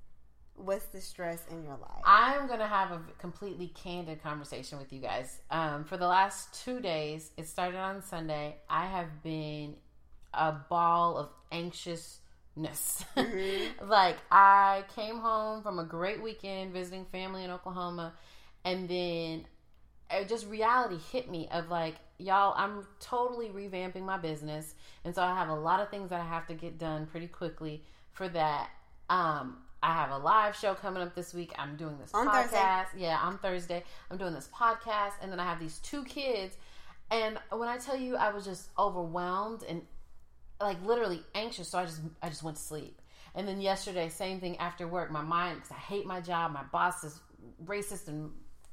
[0.55, 2.01] what's the stress in your life?
[2.03, 5.39] I'm gonna have a completely candid conversation with you guys.
[5.49, 8.57] Um, for the last two days, it started on Sunday.
[8.69, 9.75] I have been
[10.33, 11.29] a ball of
[12.65, 13.05] anxiousness.
[13.87, 18.13] like I came home from a great weekend visiting family in Oklahoma,
[18.63, 19.45] and then
[20.11, 25.23] it just reality hit me of like y'all i'm totally revamping my business and so
[25.23, 28.27] i have a lot of things that i have to get done pretty quickly for
[28.29, 28.69] that.
[29.09, 31.53] Um i have a live show coming up this week.
[31.57, 32.87] I'm doing this On podcast.
[32.89, 33.03] Thursday.
[33.03, 33.83] yeah on thursday.
[34.09, 36.57] I'm doing this podcast and then i have these two kids
[37.09, 39.81] and when i tell you i was just overwhelmed and
[40.63, 42.97] like literally anxious so i just i just went to sleep.
[43.33, 46.63] And then yesterday same thing after work my mind because i hate my job my
[46.63, 47.19] boss is
[47.65, 48.31] racist and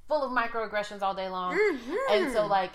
[0.08, 1.54] full of microaggressions all day long.
[1.54, 1.94] Mm-hmm.
[2.12, 2.72] And so like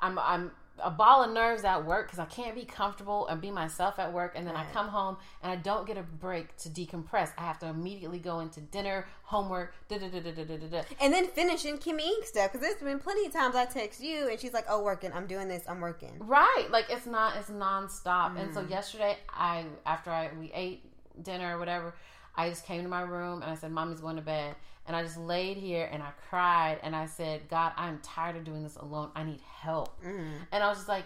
[0.00, 3.50] i'm i'm a ball of nerves at work because I can't be comfortable and be
[3.50, 4.34] myself at work.
[4.36, 4.66] And then right.
[4.68, 7.32] I come home and I don't get a break to decompress.
[7.38, 10.82] I have to immediately go into dinner, homework, da da da da da da da.
[11.00, 14.28] And then finishing Kimmy Ink stuff because there's been plenty of times I text you
[14.28, 15.12] and she's like, "Oh, working.
[15.12, 15.64] I'm doing this.
[15.68, 16.68] I'm working." Right.
[16.70, 17.36] Like it's not.
[17.36, 18.34] It's nonstop.
[18.34, 18.40] Mm.
[18.40, 18.70] And so mm.
[18.70, 20.84] yesterday, I after I we ate
[21.22, 21.94] dinner or whatever.
[22.36, 24.54] I just came to my room and I said, Mommy's going to bed.
[24.86, 28.44] And I just laid here and I cried and I said, God, I'm tired of
[28.44, 29.10] doing this alone.
[29.16, 30.00] I need help.
[30.04, 30.28] Mm.
[30.52, 31.04] And I was just like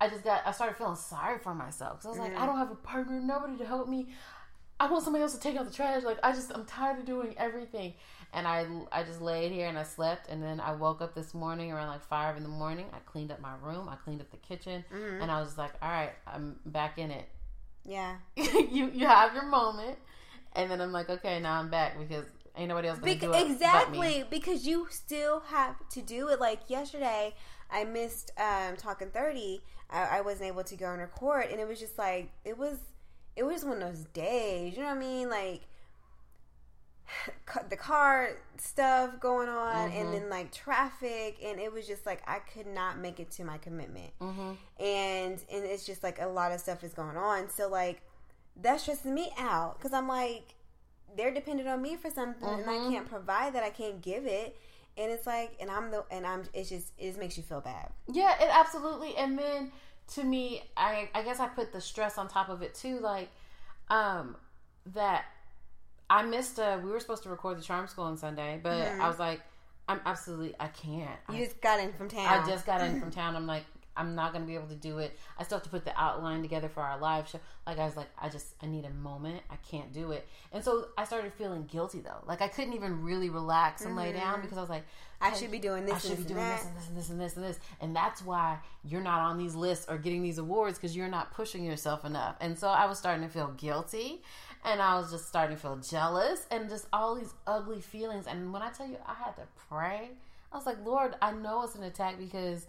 [0.00, 2.02] I just got I started feeling sorry for myself.
[2.02, 2.46] So I was like, I mm.
[2.46, 4.08] don't have a partner, nobody to help me.
[4.78, 6.02] I want somebody else to take out the trash.
[6.02, 7.94] Like I just I'm tired of doing everything.
[8.32, 11.34] And I I just laid here and I slept and then I woke up this
[11.34, 12.86] morning around like five in the morning.
[12.92, 15.22] I cleaned up my room, I cleaned up the kitchen, mm.
[15.22, 17.28] and I was like, All right, I'm back in it.
[17.84, 18.16] Yeah.
[18.36, 19.98] you you have your moment.
[20.54, 22.24] And then I'm like, okay, now I'm back because
[22.56, 23.50] ain't nobody else gonna Bec- do it.
[23.50, 26.38] exactly because you still have to do it.
[26.40, 27.34] Like yesterday,
[27.70, 29.62] I missed um, talking thirty.
[29.90, 32.78] I, I wasn't able to go and record, and it was just like it was.
[33.36, 34.74] It was one of those days.
[34.76, 35.28] You know what I mean?
[35.28, 35.62] Like
[37.70, 39.98] the car stuff going on, Mm-hmm.
[39.98, 43.44] and then like traffic, and it was just like I could not make it to
[43.44, 44.52] my commitment, Mm-hmm.
[44.82, 47.50] and and it's just like a lot of stuff is going on.
[47.50, 48.02] So like
[48.62, 50.54] that stresses me out because I'm like
[51.16, 52.90] they're dependent on me for something and I Mhm.
[52.90, 53.62] can't provide that.
[53.62, 54.56] I can't give it.
[54.96, 57.60] And it's like, and I'm the, and I'm, it's just, it just makes you feel
[57.60, 57.90] bad.
[58.08, 59.16] Yeah, it absolutely.
[59.16, 59.72] And then
[60.14, 63.28] to me, I I guess I put the stress on top of it too, like
[63.90, 64.36] um
[64.86, 65.24] that
[66.10, 69.08] I missed a we were supposed to record the charm school on Sunday, but I
[69.08, 69.40] was like,
[69.88, 71.18] I'm absolutely I can't.
[71.28, 72.26] You I, just got in from town.
[72.26, 73.36] I just got in from town.
[73.36, 73.64] I'm like,
[73.96, 75.16] I'm not gonna be able to do it.
[75.38, 77.40] I still have to put the outline together for our live show.
[77.66, 79.42] Like I was like, I just I need a moment.
[79.50, 80.26] I can't do it.
[80.52, 82.22] And so I started feeling guilty though.
[82.26, 84.42] Like I couldn't even really relax and lay down mm-hmm.
[84.42, 84.84] because I was like,
[85.20, 87.20] I should be doing this I should be doing this and this and this and
[87.20, 87.58] this and this.
[87.80, 91.32] And that's why you're not on these lists or getting these awards because you're not
[91.32, 92.36] pushing yourself enough.
[92.40, 94.22] And so I was starting to feel guilty
[94.64, 98.26] and I was just starting to feel jealous and just all these ugly feelings.
[98.26, 100.10] And when I tell you I had to pray,
[100.52, 102.66] I was like, Lord, I know it's an attack because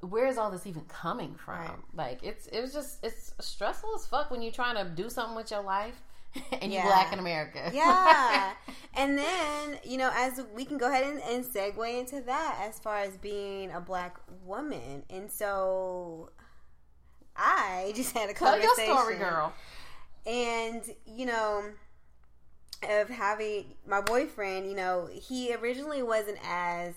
[0.00, 1.54] where is all this even coming from?
[1.56, 1.70] Right.
[1.94, 5.36] Like it's it was just it's stressful as fuck when you're trying to do something
[5.36, 6.00] with your life
[6.60, 6.86] and you Yeah.
[6.86, 7.70] black in America.
[7.72, 8.52] Yeah.
[8.94, 12.78] and then, you know, as we can go ahead and, and segue into that as
[12.80, 15.04] far as being a black woman.
[15.08, 16.30] And so
[17.36, 18.94] I just had a Tell your conversation.
[18.96, 19.52] story, girl.
[20.26, 21.64] and you know
[22.88, 26.92] of having my boyfriend you know he originally wasn't as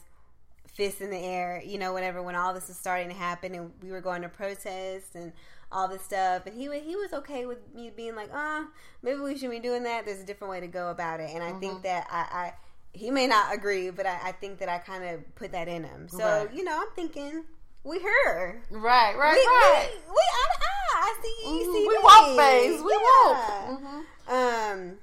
[0.78, 3.72] fist in the air you know whenever when all this was starting to happen and
[3.82, 5.34] we were going to protest and
[5.72, 8.62] all this stuff and he he was okay with me being like uh
[9.02, 11.44] maybe we should be doing that there's a different way to go about it and
[11.44, 12.54] i think that i i
[12.94, 15.84] he may not agree but i, I think that i kind of put that in
[15.84, 16.54] him so Right.
[16.54, 17.44] you know i'm thinking
[17.84, 19.90] we her Right, right, we, right.
[20.08, 20.68] we, we eye to eye.
[21.00, 21.68] I see you.
[21.70, 21.74] Mhm.
[21.74, 22.04] See We me.
[22.04, 22.84] woke, babes.
[22.84, 23.70] We Yeah.
[23.70, 23.82] woke.
[23.82, 24.74] Mhm.
[24.92, 24.98] Um,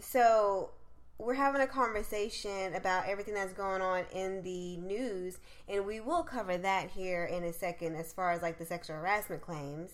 [0.00, 0.70] so
[1.20, 6.22] we're having a conversation about everything that's going on in the news, and we will
[6.22, 9.92] cover that here in a second as far as like the sexual harassment claims.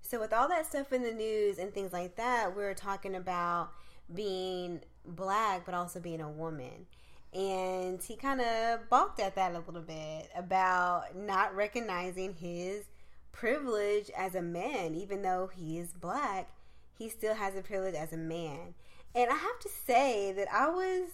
[0.00, 3.72] So, with all that stuff in the news and things like that, we're talking about
[4.14, 6.86] being black, but also being a woman.
[7.32, 12.84] And he kind of balked at that a little bit about not recognizing his
[13.32, 16.50] privilege as a man, even though he is black,
[16.98, 18.74] he still has a privilege as a man.
[19.14, 21.10] And I have to say that I was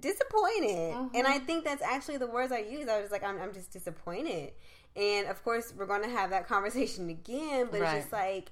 [0.00, 0.94] disappointed.
[1.14, 1.46] And I mm-hmm.
[1.46, 2.88] think that's actually the words I used.
[2.88, 4.52] I was like, I'm, I'm just disappointed.
[4.96, 7.96] And of course, we're going to have that conversation again, but Right.
[7.96, 8.50] it's just like,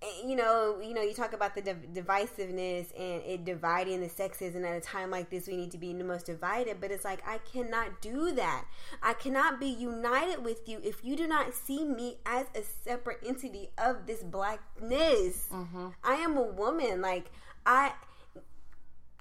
[0.00, 4.08] Eh, you know, you know, you talk about the div- divisiveness and it dividing the
[4.08, 6.80] sexes, and at a time like this, we need to be the most divided.
[6.80, 8.64] But it's like I cannot do that.
[9.02, 13.18] I cannot be united with you if you do not see me as a separate
[13.26, 15.48] entity of this blackness.
[15.52, 15.88] Mm-hmm.
[16.04, 17.00] I am a woman.
[17.00, 17.32] Like
[17.66, 17.92] I,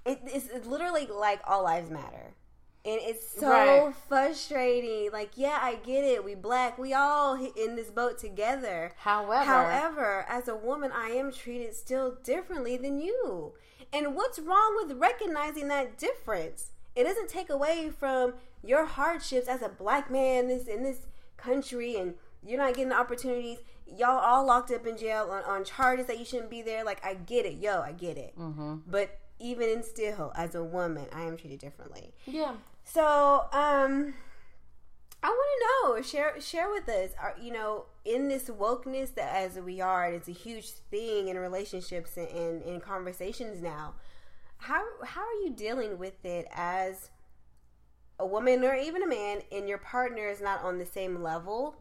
[0.06, 2.34] it, it's literally like all lives matter.
[2.88, 3.93] And it's so Right.
[4.08, 5.12] frustrating.
[5.12, 6.23] Like, yeah, I get it.
[6.23, 6.78] We black.
[6.78, 8.93] We all in this boat together.
[8.97, 13.54] However, However, as a woman, I am treated still differently than you.
[13.91, 16.71] And what's wrong with recognizing that difference?
[16.95, 21.08] It doesn't take away from your hardships as a black man in this in this
[21.38, 23.60] country, and you're not getting the opportunities.
[23.86, 26.84] Y'all all locked up in jail on, on charges that you shouldn't be there.
[26.84, 28.34] Like I get it, yo, I get it.
[28.38, 28.78] Mm-hmm.
[28.88, 32.13] But even in still, as a woman, I am treated differently.
[32.26, 32.54] yeah,
[32.89, 34.13] So, um,
[35.21, 35.50] I want
[35.93, 36.02] to know.
[36.02, 37.12] Share share with us.
[37.19, 41.38] Are you know in this wokeness that as we are, it's a huge thing in
[41.38, 43.95] relationships and in, conversations now.
[44.58, 47.10] How how are you dealing with it as
[48.19, 51.76] a woman or even a man, and your partner is not on the same level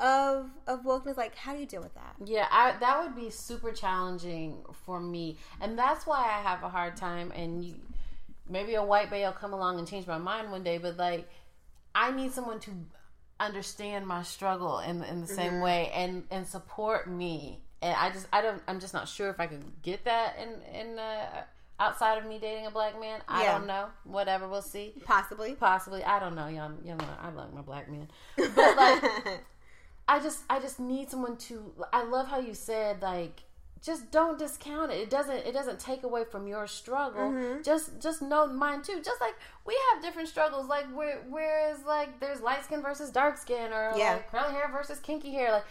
[0.00, 1.18] of of wokeness?
[1.18, 2.16] Like, how do you deal with that?
[2.24, 6.70] Yeah, I, that would be super challenging for me, and that's why I have a
[6.70, 7.32] hard time.
[7.34, 7.74] And you,
[8.48, 11.28] maybe a white bay will come along and change my mind one day, but like,
[11.94, 12.70] I need someone to
[13.40, 17.60] understand my struggle in in the same way and and support me.
[17.80, 20.80] And I just I don't I'm just not sure if I could get that in
[20.80, 21.42] in uh,
[21.80, 23.20] outside of me dating a black man.
[23.28, 23.58] I Yeah.
[23.58, 23.86] don't know.
[24.04, 24.94] Whatever, we'll see.
[25.04, 25.54] Possibly.
[25.54, 26.46] Possibly, I don't know.
[26.46, 29.02] Y'all, y'all know I like my black man, but like.
[30.08, 33.44] I just I just need someone to I love how you said like
[33.82, 34.96] just don't discount it.
[35.00, 37.30] It doesn't it doesn't take away from your struggle.
[37.30, 37.62] Mm-hmm.
[37.62, 39.00] Just just know mine too.
[39.04, 39.34] Just like
[39.66, 43.92] we have different struggles like where whereas like there's light skin versus dark skin or
[43.96, 44.14] Yeah.
[44.14, 45.64] like curly hair versus kinky hair like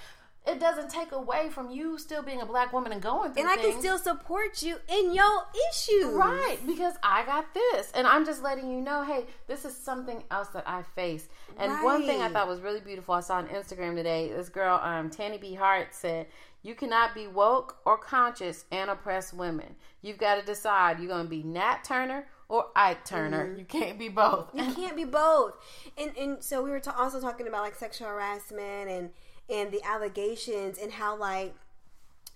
[0.46, 3.52] it doesn't take away from you still being a black woman and going through and
[3.52, 6.06] I can still support you in your issues.
[6.14, 7.92] Right, because I got this.
[7.94, 11.30] And I'm just letting you know, hey, this is something else that I face.
[11.60, 14.80] And one thing I thought was really beautiful, I saw on Instagram today, this girl,
[14.82, 15.54] um, Tanny B.
[15.54, 16.26] Hart, said,
[16.64, 19.76] You cannot be woke or conscious and oppress women.
[20.02, 23.48] You've got to decide you're going to be Nat Turner or Ike Turner.
[23.48, 23.60] Mm-hmm.
[23.60, 24.50] You can't be both.
[24.54, 25.54] You can't be both.
[25.98, 29.10] And and so we were ta- also talking about like sexual harassment and
[29.50, 31.56] and the allegations and how like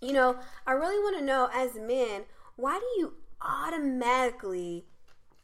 [0.01, 2.23] you know, I really want to know as men,
[2.55, 4.85] why do you automatically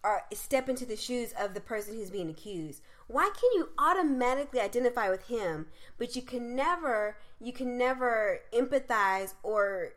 [0.04, 2.82] or step into the shoes of the person who's being accused?
[3.12, 5.65] Why can you automatically identify with him,
[5.97, 9.89] but you can never you can never empathize or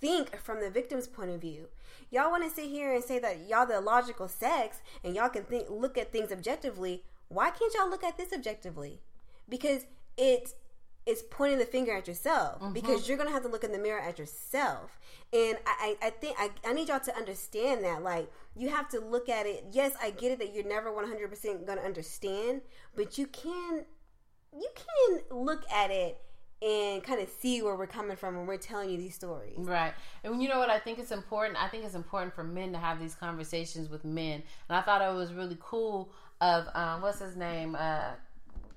[0.00, 1.68] think from the victim's point of view?
[2.10, 5.44] Y'all want to sit here and say that y'all the logical sex and y'all can
[5.44, 7.04] think look at things objectively.
[7.28, 9.00] Why can't y'all look at this objectively?
[9.48, 9.86] Because
[10.16, 10.52] it
[11.06, 14.00] it's pointing the finger at yourself because you're gonna have to look in the mirror
[14.00, 14.98] at yourself.
[15.32, 18.02] And I, I think I, I need y'all to understand that.
[18.02, 19.64] Like you have to look at it.
[19.72, 22.62] Yes, I get it that you're never 100 percent gonna understand,
[22.94, 23.84] but you can
[24.52, 26.20] you can look at it
[26.62, 29.56] and kind of see where we're coming from when we're telling you these stories.
[29.56, 29.94] Right.
[30.22, 31.62] And you know what I think it's important?
[31.62, 34.42] I think it's important for men to have these conversations with men.
[34.68, 37.76] And I thought it was really cool of um, what's his name?
[37.78, 38.10] Uh,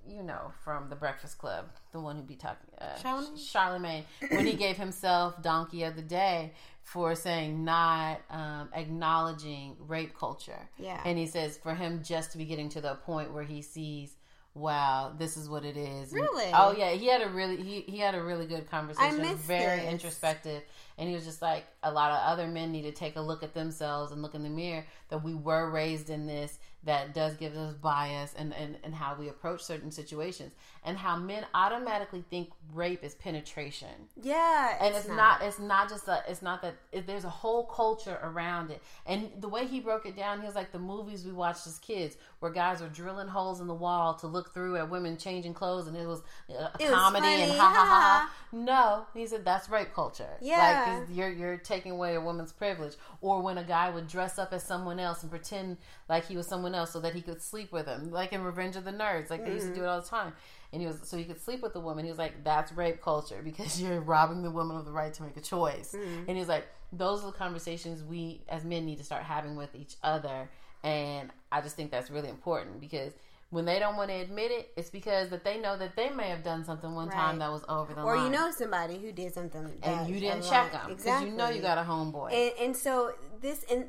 [0.07, 3.51] you know, from the Breakfast Club, the one who be talking, uh, Charlamagne?
[3.51, 10.17] Charlemagne, when he gave himself Donkey of the Day for saying not um, acknowledging rape
[10.17, 10.69] culture.
[10.77, 11.01] Yeah.
[11.05, 14.15] And he says for him just to be getting to the point where he sees,
[14.53, 16.11] wow, this is what it is.
[16.11, 16.51] And- Really?
[16.53, 19.21] oh yeah, he had a really he, he had a really good conversation.
[19.21, 19.91] I missed very this.
[19.91, 20.61] introspective.
[20.97, 23.43] and he was just like a lot of other men need to take a look
[23.43, 27.35] at themselves and look in the mirror that we were raised in this that does
[27.35, 30.51] give us bias and, and, and how we approach certain situations
[30.83, 33.87] and how men automatically think rape is penetration
[34.21, 35.41] Yeah, and it's, not.
[35.41, 39.29] it's not just a it's not that it, there's a whole culture around it and
[39.39, 42.17] the way he broke it down he was like the movies we watched as kids
[42.43, 45.87] where guys were drilling holes in the wall to look through at women changing clothes
[45.87, 48.33] and it was a It was comedy and ha ha ha ha.
[48.51, 50.97] no he said that's rape culture Yeah.
[50.99, 54.51] like you're you're taking away a woman's privilege or when a guy would dress up
[54.51, 55.77] as someone else and pretend
[56.09, 58.75] like he was someone else so that he could sleep with him like in revenge
[58.75, 59.85] of the nerds like they used to do mm-hmm.
[59.85, 60.33] it all the time
[60.73, 62.03] and he was so he could sleep with the woman.
[62.03, 65.21] He was like, "That's rape culture because you're robbing the woman of the right to
[65.21, 66.21] make a choice." Mm-hmm.
[66.21, 69.55] And he was like, "Those are the conversations we as men need to start having
[69.55, 70.49] with each other."
[70.83, 73.13] And I just think that's really important because
[73.51, 76.29] when they don't want to admit it, it's because that they know that they may
[76.29, 78.97] have done something one time that was over the or line, Or you know somebody
[78.97, 81.83] who did something that and you didn't check them because you know you got a
[81.83, 82.33] homeboy.
[82.33, 83.85] and, and so this and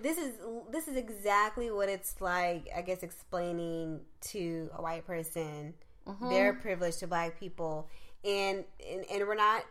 [0.00, 0.34] this is
[0.70, 5.74] this is exactly what it's like i guess explaining to a white person
[6.06, 6.30] Mm-hmm.
[6.30, 7.86] their privilege to black people
[8.24, 9.62] and, and and we're not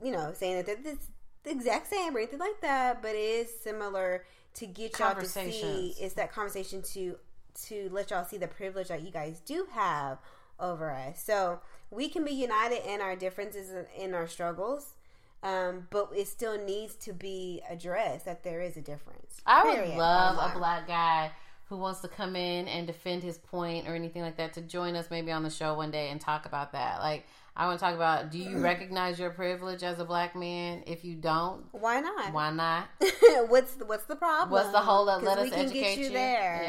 [0.00, 0.96] you know saying that this
[1.42, 4.24] the exact same or anything like that but it is similar
[4.54, 7.16] to get y'all to see it's that conversation to
[7.54, 10.18] to let y'all see the privilege that you guys do have
[10.58, 14.94] over us so we can be united in our differences and in our struggles
[15.42, 19.40] um, but it still needs to be addressed that there is a difference.
[19.44, 19.98] I would Period.
[19.98, 21.32] love a black guy
[21.64, 24.94] who wants to come in and defend his point or anything like that to join
[24.94, 27.00] us maybe on the show one day and talk about that.
[27.00, 27.26] Like,
[27.56, 30.82] I want to talk about do you recognize your privilege as a black man?
[30.86, 32.32] If you don't, Why not?
[32.32, 32.88] why not?
[33.48, 34.50] what's the, what's the problem?
[34.52, 36.62] What's the whole let 'Cause let we us can educate get you, there.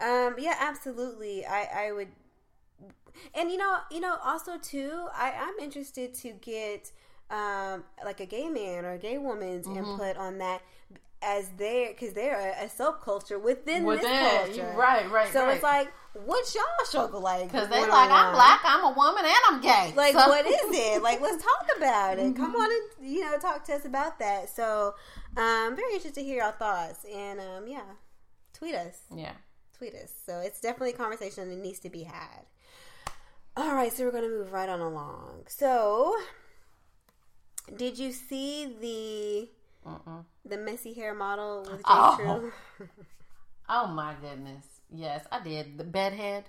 [0.00, 0.26] Yeah.
[0.26, 1.44] Um, yeah, absolutely.
[1.46, 2.08] I, I would,
[3.34, 6.92] and you know, you know, also too, I, I'm interested to get
[7.28, 9.78] um like a gay man or a gay woman's Mm-hmm.
[9.78, 10.62] input on that
[11.22, 15.54] as their because they're a, a subculture within, Within, this culture, right, right, So right.
[15.54, 15.92] it's like,
[16.24, 17.50] what's y'all struggle like?
[17.50, 19.92] Because they like, I'm black, I'm a woman, and I'm gay.
[19.96, 21.02] Like, So- what is it?
[21.02, 22.34] Like, let's talk about it.
[22.36, 22.56] Come Mm-hmm.
[22.60, 24.48] on and you know talk to us about that.
[24.48, 24.94] So,
[25.36, 27.82] I'm um, very interested to hear your thoughts and um, yeah,
[28.54, 29.32] tweet us Yeah.
[29.76, 30.12] tweet us.
[30.24, 32.46] So it's definitely a conversation that needs to be had.
[33.58, 35.44] All right, so we're going to move right on along.
[35.48, 36.14] So,
[37.76, 40.24] did you see the Mm-mm.
[40.44, 41.82] the messy hair model with J.
[41.86, 42.52] Oh.
[43.68, 44.64] Oh my goodness.
[44.92, 45.78] Yes, I did.
[45.78, 46.44] The bedhead.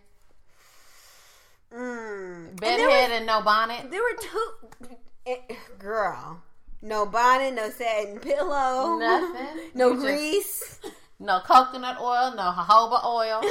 [1.73, 2.49] Mm.
[2.49, 3.89] And Bedhead there, and no bonnet.
[3.91, 4.95] there were two.
[5.25, 6.41] eh, Girl,
[6.81, 9.69] no bonnet, no satin pillow, Nothing.
[9.75, 10.79] no You just- grease.
[11.19, 13.41] No coconut oil, no jojoba oil,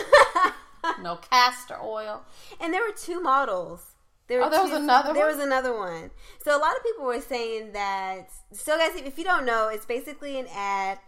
[1.03, 2.23] no castor oil.
[2.61, 3.85] And there were two models.
[4.29, 5.37] There, Oh, there was another There one?
[5.37, 6.11] was another one.
[6.45, 8.29] So a lot of people were saying that.
[8.53, 10.99] So guys, if you don't know, it's basically an ad,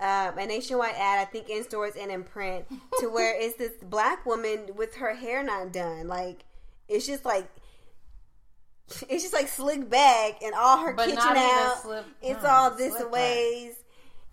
[0.00, 1.18] um, a nationwide ad.
[1.20, 2.66] I think in stores and in print,
[3.00, 6.08] to where it's this black woman with her hair not done.
[6.08, 6.44] Like
[6.88, 7.48] it's just like.
[9.08, 11.78] It's just like slick back and all her But kitchen out.
[11.80, 13.12] slip- it's no, all this slick back.
[13.12, 13.74] ways.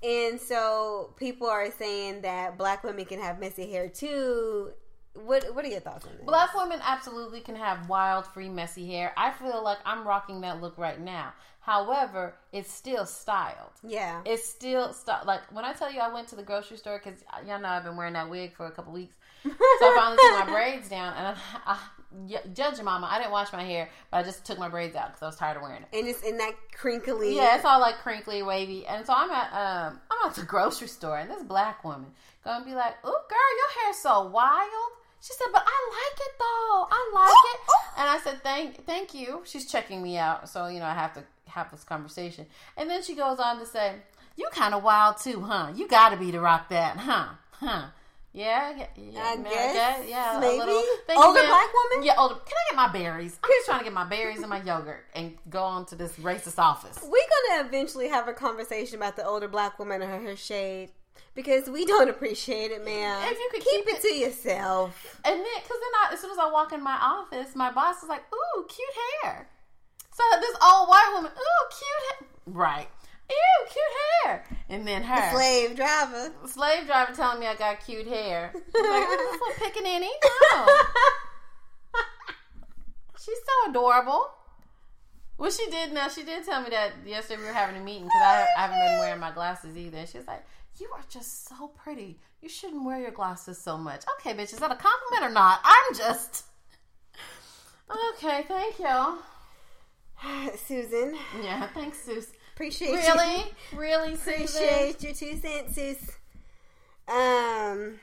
[0.04, 4.72] And so people are saying that black women can have messy hair too.
[5.14, 6.26] What What are your thoughts on this?
[6.26, 9.14] Black women absolutely can have wild, free, messy hair.
[9.18, 11.34] I feel like I'm rocking that look right now.
[11.60, 13.72] However, it's still styled.
[13.84, 14.22] Yeah.
[14.26, 15.28] It's still styled.
[15.28, 17.84] Like when I tell you I went to the grocery store because y'all know I've
[17.84, 19.16] been wearing that wig for a couple weeks.
[19.44, 21.36] So I finally took my braids down, and I,
[21.66, 24.96] I, judge your mama, I didn't wash my hair, but I just took my braids
[24.96, 25.98] out because I was tired of wearing it.
[25.98, 27.36] and it's in that crinkly.
[27.36, 28.86] Yeah, it's all like crinkly, wavy.
[28.86, 32.12] And so I'm at um I'm at the grocery store and this black woman
[32.44, 34.92] gonna be like, "Ooh, girl, your hair's so wild."
[35.22, 36.88] She said, "But I like it though.
[36.92, 37.60] I like it."
[37.98, 41.14] And I said, "Thank, thank you." She's checking me out, so you know I have
[41.14, 42.48] to have this conversation.
[42.76, 43.96] And then she goes on to say,
[44.36, 45.72] "You kind of wild too, huh?
[45.76, 47.28] You got to be to rock that, huh?
[47.52, 47.88] Huh?"
[48.34, 50.56] Yeah, yeah, yeah, I man, guess, yeah, maybe.
[50.56, 50.82] a little.
[51.06, 52.06] Thank you, Older black woman?
[52.08, 52.36] Yeah, older.
[52.36, 53.38] Can I get my berries?
[53.44, 56.14] I'm just trying to get my berries and my yogurt and go on to this
[56.14, 56.98] racist office.
[57.04, 60.92] We're gonna eventually have a conversation about the older black woman and her hair shade
[61.34, 63.24] because we don't appreciate it, man.
[63.32, 65.20] If you could keep, keep it, to yourself.
[65.26, 68.04] And then, because then I, as soon as I walk in my office, my boss
[68.04, 69.48] is like, "Ooh, cute hair."
[70.14, 72.88] So this old white woman, "Ooh, cute hair." Right.
[73.30, 74.44] Ew, cute hair.
[74.68, 76.32] And then her Slave driver.
[76.48, 78.52] slave driver telling me I got cute hair.
[78.54, 80.10] Like, oh, this little pickaninny.
[80.54, 80.92] Oh,
[83.18, 84.26] she's so adorable.
[85.38, 85.94] Well, she did.
[85.94, 88.62] Now she did tell me that yesterday we were having a meeting because I, I
[88.64, 90.06] haven't been wearing my glasses either.
[90.06, 90.46] She was like,
[90.82, 92.20] "You are just so pretty.
[92.42, 95.60] You shouldn't wear your glasses so much." Okay, bitch, is that a compliment or not?
[95.64, 96.46] I'm just
[98.16, 98.44] okay.
[98.48, 99.20] Thank you.
[100.68, 102.28] Susan, Yeah, thanks, Sus.
[102.54, 103.38] appreciate Really,
[103.72, 103.80] you.
[103.80, 104.34] really, Susan.
[104.44, 106.18] Appreciate your two cents, Sus.
[107.08, 108.00] Um.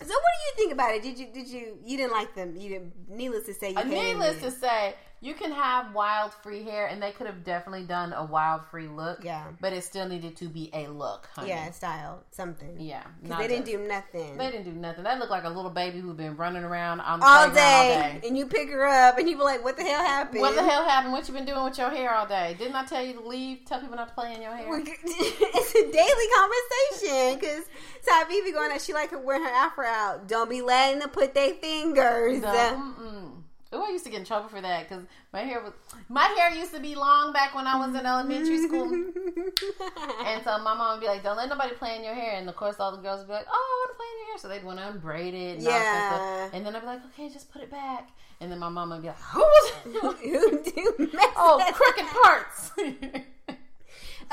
[0.00, 1.02] So, what do you think about it?
[1.02, 2.56] Did you did you you didn't like them?
[2.56, 2.92] You didn't.
[3.08, 7.00] Needless to say, you Uh, needless to say, you can have wild free hair, and
[7.00, 9.22] they could have definitely done a wild free look.
[9.22, 9.44] Yeah.
[9.60, 11.28] but it still needed to be a look.
[11.36, 11.50] Honey.
[11.50, 12.80] yeah, style something.
[12.80, 13.04] yeah.
[13.22, 15.04] because they didn't just- do nothing They didn't do nothing.
[15.04, 17.52] That looked like a little baby who'd been running around on the all day.
[17.52, 18.20] all day.
[18.26, 20.40] and you pick her up, and you be like, "What the hell happened?
[20.40, 21.12] What the hell happened?
[21.12, 22.56] What you been doing with your hair all day?
[22.58, 23.64] Didn't I tell you to leave?
[23.64, 24.66] Tell people not to play in your hair.
[24.76, 27.64] it's a daily conversation because
[28.04, 28.80] Tavivi going out.
[28.80, 30.26] She like to wear her afro out.
[30.26, 32.42] Don't be letting them put their fingers.
[32.42, 33.41] No.
[33.74, 35.72] Oh, I used to get in trouble for that because my hair was
[36.08, 38.92] my hair used to be long back when I was in elementary school,
[40.26, 42.48] and so my mom would be like, "Don't let nobody play in your hair." And
[42.48, 44.26] of course, all the girls would be like, "Oh, I want to play in your
[44.26, 45.54] hair," so they'd want to unbraid it.
[45.56, 46.08] And Yeah.
[46.08, 46.50] stuff.
[46.52, 48.10] and then I'd be like, "Okay, just put it back."
[48.40, 52.72] And then my mom would be like, "Who was it?" Who do oh, crooked parts.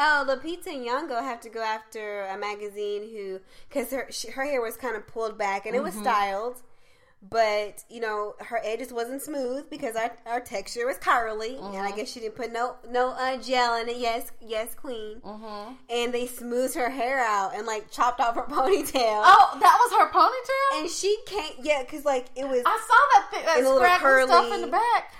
[0.02, 4.62] Oh, Lupita Nyong'o have to go after a magazine who, because her she, her hair
[4.62, 6.04] was kind of pulled back and it was mm-hmm.
[6.04, 6.62] styled,
[7.22, 11.92] but you know her edges wasn't smooth because our, our texture was curly, and I
[11.92, 13.98] guess she didn't put no no uh, gel in it.
[13.98, 15.18] Yes, yes, queen.
[15.24, 19.22] hmm And they smoothed her hair out and like chopped off her ponytail.
[19.26, 20.82] Oh, that was her ponytail.
[20.82, 24.24] And she can't, yeah, because like it was I saw that thing, that little scraggly
[24.26, 25.14] stuff curly- in the back.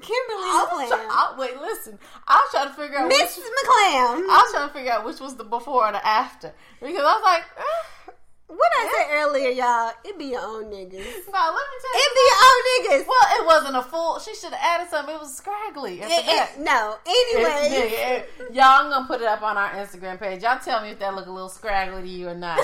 [0.00, 1.08] Kimberly I was try- McClam.
[1.10, 1.98] I- wait, listen.
[2.28, 3.38] I was trying to figure out which, Mrs.
[3.40, 4.20] McClam.
[4.28, 7.02] I was trying to figure out which was the before and the after because I
[7.14, 8.12] was like, eh,
[8.48, 10.92] what I said earlier, y'all, it be your own niggas.
[11.32, 12.02] no, let me tell you.
[12.02, 12.62] It be your own
[13.02, 13.06] niggas.
[13.08, 14.18] well, it wasn't a full.
[14.20, 15.14] She should have added something.
[15.14, 16.00] It was scraggly.
[16.00, 18.24] It- it- no, It- anyway.
[18.38, 18.44] yeah.
[18.52, 20.42] y'all, I'm gonna put it up on our Instagram page.
[20.42, 22.60] Y'all tell me if that look a little scraggly to you or not.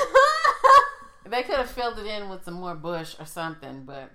[1.27, 4.11] they could have filled it in with some more bush or something, but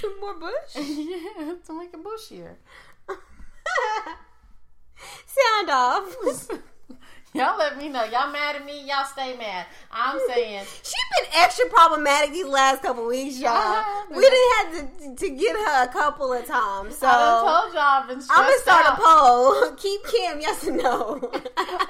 [0.00, 0.52] Some more bush.
[0.76, 2.54] yeah, to make it bushier.
[5.26, 6.48] Sound off.
[7.34, 8.04] Y'all let me know.
[8.04, 8.86] Y'all mad at me?
[8.88, 9.66] Y'all stay mad.
[9.92, 13.84] I'm saying She been extra problematic these last couple weeks, y'all.
[14.10, 17.82] We didn't have to, to get her a couple of times, so I told y'all
[17.82, 18.98] I've been stressed I'm gonna start out.
[18.98, 19.72] a poll.
[19.76, 21.20] Keep Kim, yes or no?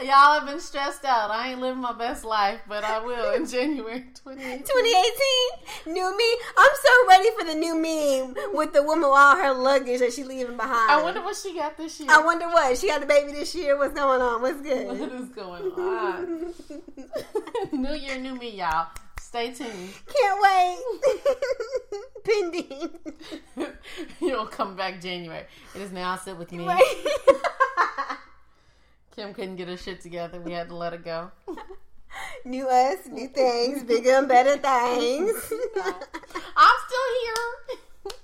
[0.02, 1.30] Y'all have been stressed out.
[1.30, 4.58] I ain't living my best life, but I will in January 2018.
[4.58, 6.36] 2018, new me.
[6.56, 10.12] I'm so ready for the new meme with the woman with all her luggage that
[10.12, 10.90] she leaving behind.
[10.90, 12.08] I wonder what she got this year.
[12.10, 13.78] I wonder what she got the baby this year.
[13.78, 14.42] What's going on?
[14.42, 15.27] What's what good?
[15.28, 16.54] Is going on.
[17.82, 18.88] new year, new me, y'all.
[19.20, 19.92] Stay tuned.
[20.06, 20.78] Can't wait.
[22.24, 22.90] Pending.
[24.20, 25.44] You'll come back January.
[25.74, 26.66] It is now sit with me.
[29.14, 30.40] Kim couldn't get her shit together.
[30.40, 31.30] We had to let her go.
[32.44, 35.52] new us, new things, bigger and better things.
[36.56, 38.14] I'm still here.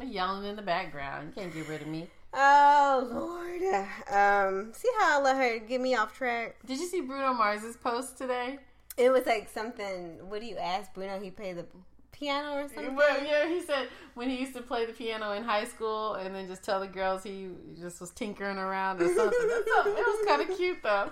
[0.00, 1.32] I'm yelling in the background.
[1.34, 2.08] You can't get rid of me.
[2.38, 3.62] Oh Lord.
[4.10, 6.56] Um, see how I let her get me off track?
[6.66, 8.58] Did you see Bruno Mars's post today?
[8.98, 10.18] It was like something.
[10.28, 11.18] What do you ask Bruno?
[11.18, 11.66] He played the
[12.12, 12.94] piano or something.
[12.94, 16.34] Well, yeah, he said when he used to play the piano in high school and
[16.34, 19.38] then just tell the girls he just was tinkering around or something.
[19.40, 21.10] It was kind of cute though.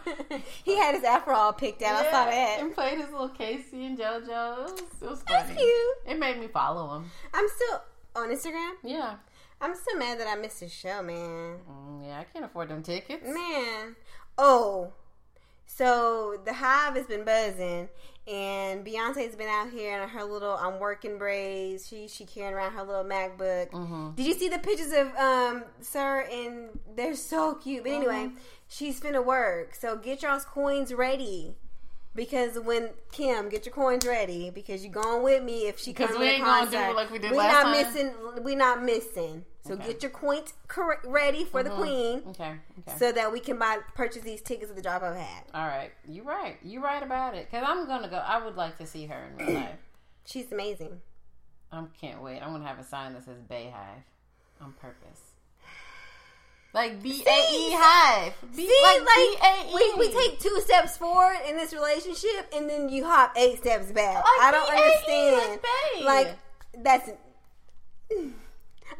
[0.64, 2.04] he had his afro all picked out.
[2.06, 2.58] I saw that.
[2.60, 4.18] And played his little K-Ci and JoJo.
[4.18, 5.96] It was, it was That's cute.
[6.06, 7.10] It made me follow him.
[7.32, 7.82] I'm still
[8.16, 8.72] on Instagram.
[8.82, 9.14] Yeah.
[9.64, 11.58] I'm still mad that I missed his show, man.
[11.70, 13.24] Mm, yeah, I can't afford them tickets.
[13.26, 13.96] Man.
[14.36, 14.92] Oh.
[15.66, 17.88] So the hive has been buzzing
[18.28, 21.88] and Beyonce's been out here in her little I'm working braids.
[21.88, 23.70] She she carrying around her little MacBook.
[23.70, 27.82] hmm Did you see the pictures of um Sir and they're so cute.
[27.84, 28.36] But anyway, Mhm.
[28.68, 29.74] she's finna work.
[29.74, 31.56] So get y'all's coins ready.
[32.14, 36.10] Because when Kim, get your coins ready because you're going with me if she comes
[36.12, 36.90] we to the ain't gonna do concert.
[36.90, 37.72] it like we did we last not time.
[37.72, 38.44] missing.
[38.44, 39.44] We not missing.
[39.66, 39.86] So Okay.
[39.86, 41.76] get your coins cor- ready for the Mhm.
[41.78, 42.54] queen Okay.
[42.86, 42.98] Okay.
[42.98, 45.46] so that we can buy purchase these tickets at the drop of a hat.
[45.54, 45.90] All right.
[46.06, 46.58] You're right.
[46.62, 47.50] You're right about it.
[47.50, 48.16] Because I'm going to go.
[48.18, 49.78] I would like to see her in real life.
[50.26, 51.00] She's amazing.
[51.72, 52.40] I can't wait.
[52.40, 54.02] I'm going to have a sign that says Bayhive
[54.60, 55.20] on purpose.
[56.74, 58.34] Like B A E Hive.
[58.54, 62.88] B- See, like, like, we, we take two steps forward in this relationship and then
[62.88, 64.16] you hop eight steps back.
[64.16, 65.60] Like I don't B-A-E, understand.
[66.04, 67.10] like Like that's.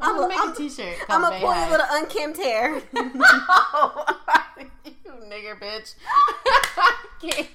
[0.01, 0.97] I'm, I'm going a- to make I'm- a t shirt.
[1.09, 2.83] I'm gonna pull your little unkempt hair.
[2.93, 3.03] No,
[4.85, 5.95] you nigger bitch.
[6.07, 7.49] I can't.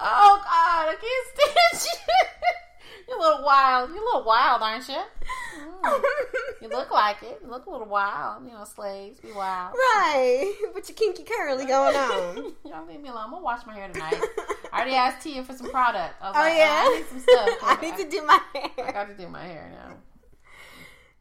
[0.00, 2.14] Oh God, I can't stand you.
[3.08, 3.90] You're a little wild.
[3.90, 4.94] You're a little wild, aren't you?
[5.82, 6.02] Mm.
[6.60, 7.38] You look like it.
[7.42, 8.44] You look a little wild.
[8.44, 9.74] You know, slaves be wild.
[9.74, 12.52] right, with your kinky curly going on.
[12.64, 13.24] Y'all leave me alone.
[13.26, 14.20] I'm gonna wash my hair tonight.
[14.72, 16.16] I already asked Tia for some product.
[16.20, 17.48] I was Oh like, yeah, I need some stuff.
[17.62, 18.86] I need to do my hair.
[18.88, 19.94] I got to do my hair now.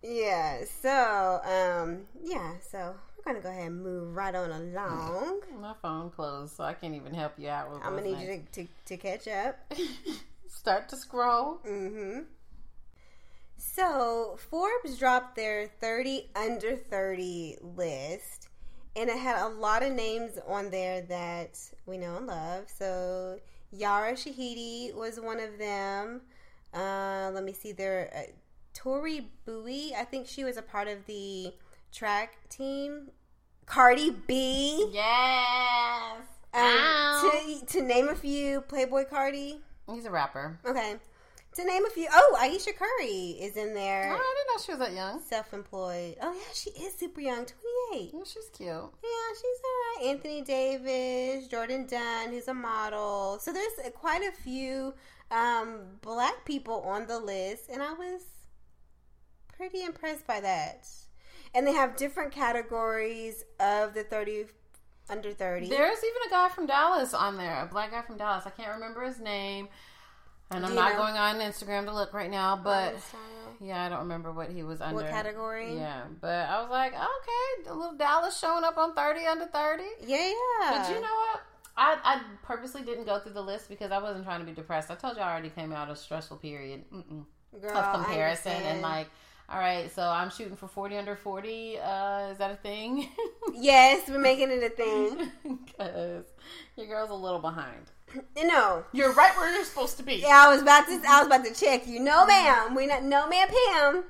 [0.02, 0.64] Yeah.
[0.82, 2.54] So, um, yeah.
[2.68, 5.42] So we're gonna go ahead and move right on along.
[5.62, 7.84] My phone closed, so I can't even help you out with.
[7.84, 9.60] I'm gonna need you to, to, to catch up.
[10.48, 11.60] Start to scroll.
[11.68, 12.22] Mm-hmm.
[13.58, 18.50] So Forbes dropped their 30 under 30 list,
[18.96, 22.66] and it had a lot of names on there that we know and love.
[22.68, 23.40] So
[23.72, 26.22] Yara Shahidi was one of them.
[26.74, 28.12] Uh, let me see there.
[28.16, 28.32] Uh,
[28.74, 31.54] Tori Bowie, I think she was a part of the
[31.92, 33.10] track team.
[33.66, 34.90] Cardi B.
[34.94, 36.22] Yes.
[36.54, 39.60] Um, to, to name a few, Playboi Carti.
[39.92, 40.60] He's a rapper.
[40.66, 40.96] Okay.
[41.56, 42.08] To name a few.
[42.12, 44.12] Oh, Ayesha Curry is in there.
[44.12, 44.16] Oh.
[44.16, 45.22] I didn't know she was that young.
[45.22, 46.16] Self employed.
[46.22, 47.46] Oh, yeah, she is super young
[47.92, 48.12] 28.
[48.14, 48.68] Oh, she's cute.
[48.68, 50.12] Yeah, she's all right.
[50.12, 53.40] Anthony Davis, Jourdan Dunn, who's a model.
[53.42, 54.94] So there's quite a few
[55.32, 58.22] um, black people on the list, and I was
[59.58, 60.88] pretty impressed by that.
[61.56, 64.46] And they have different categories of the 30
[65.10, 65.70] under 30.
[65.70, 68.46] There's even a guy from Dallas on there, a black guy from Dallas.
[68.46, 69.70] I can't remember his name.
[70.50, 71.00] And I'm not know?
[71.00, 72.96] going on Instagram to look right now, but
[73.60, 74.96] yeah, I don't remember what he was under.
[74.96, 75.76] What category?
[75.76, 79.84] Yeah, but I was like, okay, a little Dallas showing up on 30 under 30.
[80.06, 80.34] Yeah, yeah.
[80.72, 81.42] But you know what?
[81.76, 84.90] I, I purposely didn't go through the list because I wasn't trying to be depressed.
[84.90, 86.86] I told you I already came out of a stressful period.
[86.90, 88.54] Girl, Tough I comparison.
[88.54, 89.10] And like,
[89.50, 91.80] all right, so I'm shooting for 40 under 40.
[91.80, 93.10] Uh, is that a thing?
[93.60, 95.32] Yes, we're making it a thing.
[95.68, 96.26] Because
[96.76, 97.92] your girl's a little behind.
[98.38, 98.84] No.
[98.94, 100.16] You're right where you're supposed to be.
[100.16, 101.02] Yeah, I was about to.
[101.08, 102.00] I was about to check you.
[102.00, 102.76] No, ma'am.
[102.76, 103.04] We not.
[103.04, 104.04] No, ma'am, Pam.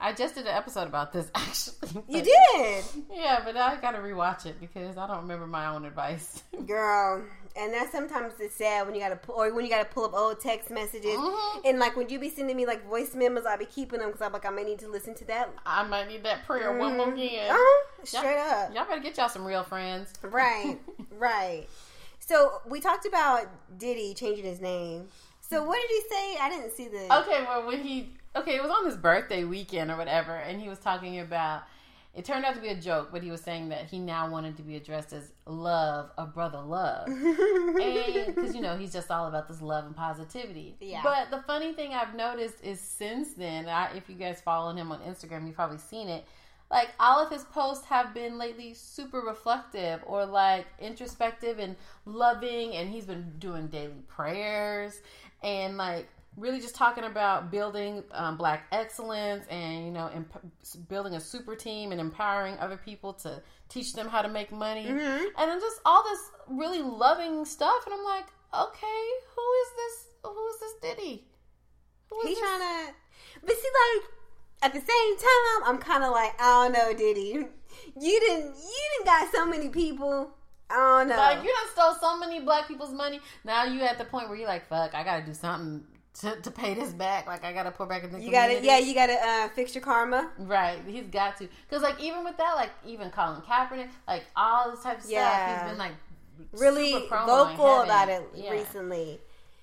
[0.00, 2.02] I just did an episode about this actually.
[2.08, 6.42] You did, Yeah, but I gotta rewatch it because I don't remember my own advice.
[6.66, 7.22] girl.
[7.56, 10.12] And that's sometimes it's sad when you gotta pull, or when you gotta pull up
[10.14, 11.60] old text messages, Mhm.
[11.64, 14.22] and like when you be sending me like voice memos, I be keeping them because
[14.22, 15.50] I'm like I may need to listen to that.
[15.64, 17.12] I might need that prayer one more Mhm.
[17.12, 17.50] again.
[17.52, 17.84] Uh-huh.
[18.02, 18.74] Straight up.
[18.74, 20.12] Y'all better get y'all some real friends.
[20.22, 20.78] Right,
[21.12, 21.68] right.
[22.18, 23.46] So we talked about
[23.78, 25.08] Diddy changing his name.
[25.40, 26.36] So what did he say?
[26.40, 27.04] I didn't see the.
[27.20, 30.68] Okay, well when he okay, it was on his birthday weekend or whatever, and he
[30.68, 31.62] was talking about
[32.14, 34.56] it turned out to be a joke, but he was saying that he now wanted
[34.58, 37.06] to be addressed as love, a brother love.
[38.26, 40.76] because you know he's just all about this love and positivity.
[40.80, 41.00] Yeah.
[41.02, 44.92] But the funny thing I've noticed is since then, I, if you guys follow him
[44.92, 46.24] on Instagram, you've probably seen it.
[46.70, 52.76] Like all of his posts have been lately super reflective or like introspective and loving,
[52.76, 55.00] and he's been doing daily prayers
[55.42, 61.14] and like really just talking about building um, black excellence and you know emp- building
[61.14, 65.24] a super team and empowering other people to teach them how to make money Mhm.
[65.38, 69.04] and then just all this really loving stuff and i'm like okay
[69.34, 71.24] who is this who is this diddy
[72.10, 72.48] Who is He's this?
[72.48, 72.94] trying to,
[73.42, 74.04] but see, like
[74.62, 77.46] at the same time, I'm kind of like, I don't know, Diddy.
[78.00, 80.30] You didn't, you didn't got so many people.
[80.70, 81.16] I don't know.
[81.16, 84.38] like you done stole so many black people's money now you at the point where
[84.38, 85.84] you're like fuck i gotta do something
[86.20, 88.78] to, to pay this back like i gotta pour back in the you gotta, yeah,
[88.78, 90.30] you gotta uh, fix your karma.
[90.38, 91.48] Right, he's got to.
[91.68, 95.44] Because, like, even with that, like, even Colin Kaepernick, like, all this type of Yeah.
[95.44, 95.92] stuff, he's been, like,
[96.52, 98.50] Really vocal about it Yeah.
[98.52, 99.20] recently.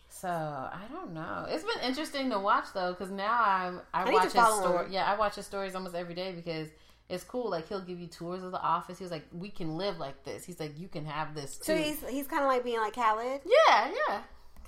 [0.09, 1.45] So, I don't know.
[1.49, 4.85] It's been interesting to watch, though, because now I'm, I, I watch his story.
[4.87, 4.91] him.
[4.91, 6.67] Yeah, I watch his stories almost every day because
[7.09, 7.49] it's cool.
[7.49, 8.97] Like, he'll give you tours of the office.
[8.97, 10.43] He was like, we can live like this.
[10.43, 11.63] He's like, you can have this, too.
[11.63, 13.41] So he's he's kind of like being like Khaled.
[13.45, 14.21] yeah, yeah.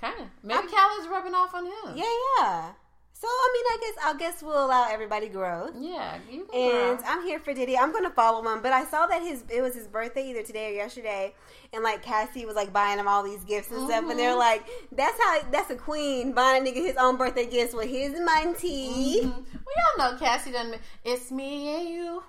[0.04, 0.26] Kind of.
[0.42, 0.68] Maybe
[1.10, 1.96] rubbing off on him.
[1.96, 2.04] Yeah,
[2.40, 2.72] yeah.
[3.16, 5.70] So I mean, I guess I guess we'll allow everybody growth.
[5.78, 6.98] Yeah, And grow.
[7.06, 7.78] I'm here for Diddy.
[7.78, 10.72] I'm gonna follow him, but I saw that his it was his birthday either today
[10.72, 11.32] or yesterday,
[11.72, 14.38] and like Cassie was like buying him all these gifts and stuff, and they're Mhm.
[14.38, 18.12] like, "That's how that's a queen buying a nigga his own birthday gifts with his
[18.20, 19.30] money." Mhm.
[19.64, 20.74] Well, y'all know Cassie done.
[21.04, 22.22] It's me and you,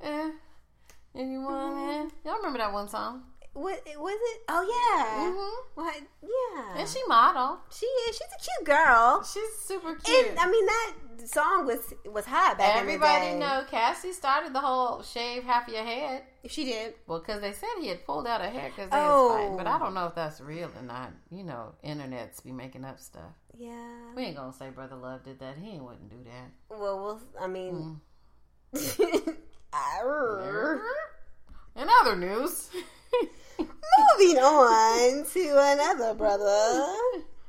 [0.00, 0.30] eh,
[1.14, 2.12] and you want it.
[2.24, 3.24] Y'all remember that one song?
[3.58, 4.40] What was it?
[4.48, 5.80] Oh yeah, Mm-hmm.
[5.80, 5.96] what?
[6.22, 7.58] Yeah, And she model.
[7.70, 8.16] she is.
[8.16, 9.22] She's a cute girl.
[9.24, 10.28] She's super cute.
[10.28, 10.94] And I mean that
[11.28, 13.52] song was was hot back Everybody in the day.
[13.52, 16.22] know Cassie started the whole shave half of your head.
[16.48, 16.94] she did.
[17.06, 19.26] Well, because they said he had pulled out a hair because they Oh.
[19.28, 21.10] was fighting, but I don't know if that's real or not.
[21.30, 23.32] You know, internets be making up stuff.
[23.58, 24.12] Yeah.
[24.14, 25.56] We ain't gonna say Brother Love did that.
[25.60, 26.78] He ain't wouldn't do that.
[26.78, 27.20] Well, we'll.
[27.40, 28.00] I mean.
[28.74, 29.34] Mm.
[31.76, 32.70] In other news,
[33.58, 36.86] Moving on to another brother.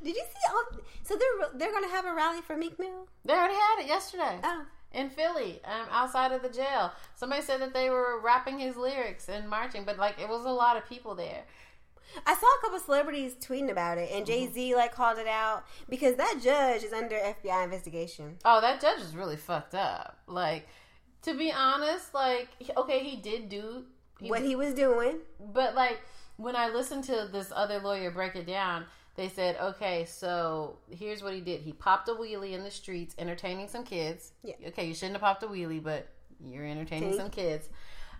[0.03, 0.79] Did you see all?
[1.03, 3.07] So they're they're gonna have a rally for Meek Mill.
[3.25, 4.39] they already had it yesterday.
[4.43, 6.91] Oh, in Philly, um, outside of the jail.
[7.15, 10.51] Somebody said that they were rapping his lyrics and marching, but like it was a
[10.51, 11.43] lot of people there.
[12.25, 15.65] I saw a couple celebrities tweeting about it, and Jay Z like called it out
[15.89, 18.37] because that judge is under FBI investigation.
[18.45, 20.17] Oh, that judge is really fucked up.
[20.27, 20.67] Like,
[21.23, 23.83] to be honest, like, okay, he did do
[24.19, 25.17] he, What he was doing,
[25.53, 25.99] but like
[26.37, 31.21] when I listened to this other lawyer break it down, they said, okay, so here's
[31.21, 31.61] what he did.
[31.61, 34.31] He popped a wheelie in the streets, entertaining some kids.
[34.43, 34.53] Yeah.
[34.67, 36.07] Okay, you shouldn't have popped a wheelie, but
[36.41, 37.67] you're entertaining some kids.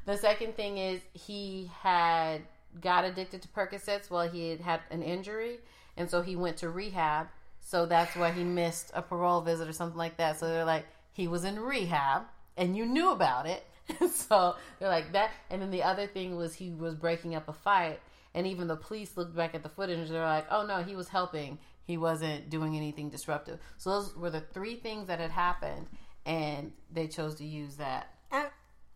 [0.06, 2.42] The second thing is he had
[2.82, 5.60] got addicted to Percocets while he had had an injury,
[5.96, 7.28] and so he went to rehab.
[7.62, 10.40] So that's why he missed a parole visit or something like that.
[10.40, 12.24] So they're like, he was in rehab,
[12.58, 13.64] and you knew about it.
[14.14, 15.32] so they're like that.
[15.50, 18.00] And then the other thing was he was breaking up a fight,
[18.34, 20.10] and even the police looked back at the footage.
[20.10, 21.60] They're like, oh no, he was helping.
[21.84, 23.60] He wasn't doing anything disruptive.
[23.78, 25.88] So those were the three things that had happened,
[26.26, 28.14] and they chose to use that.
[28.32, 28.48] I,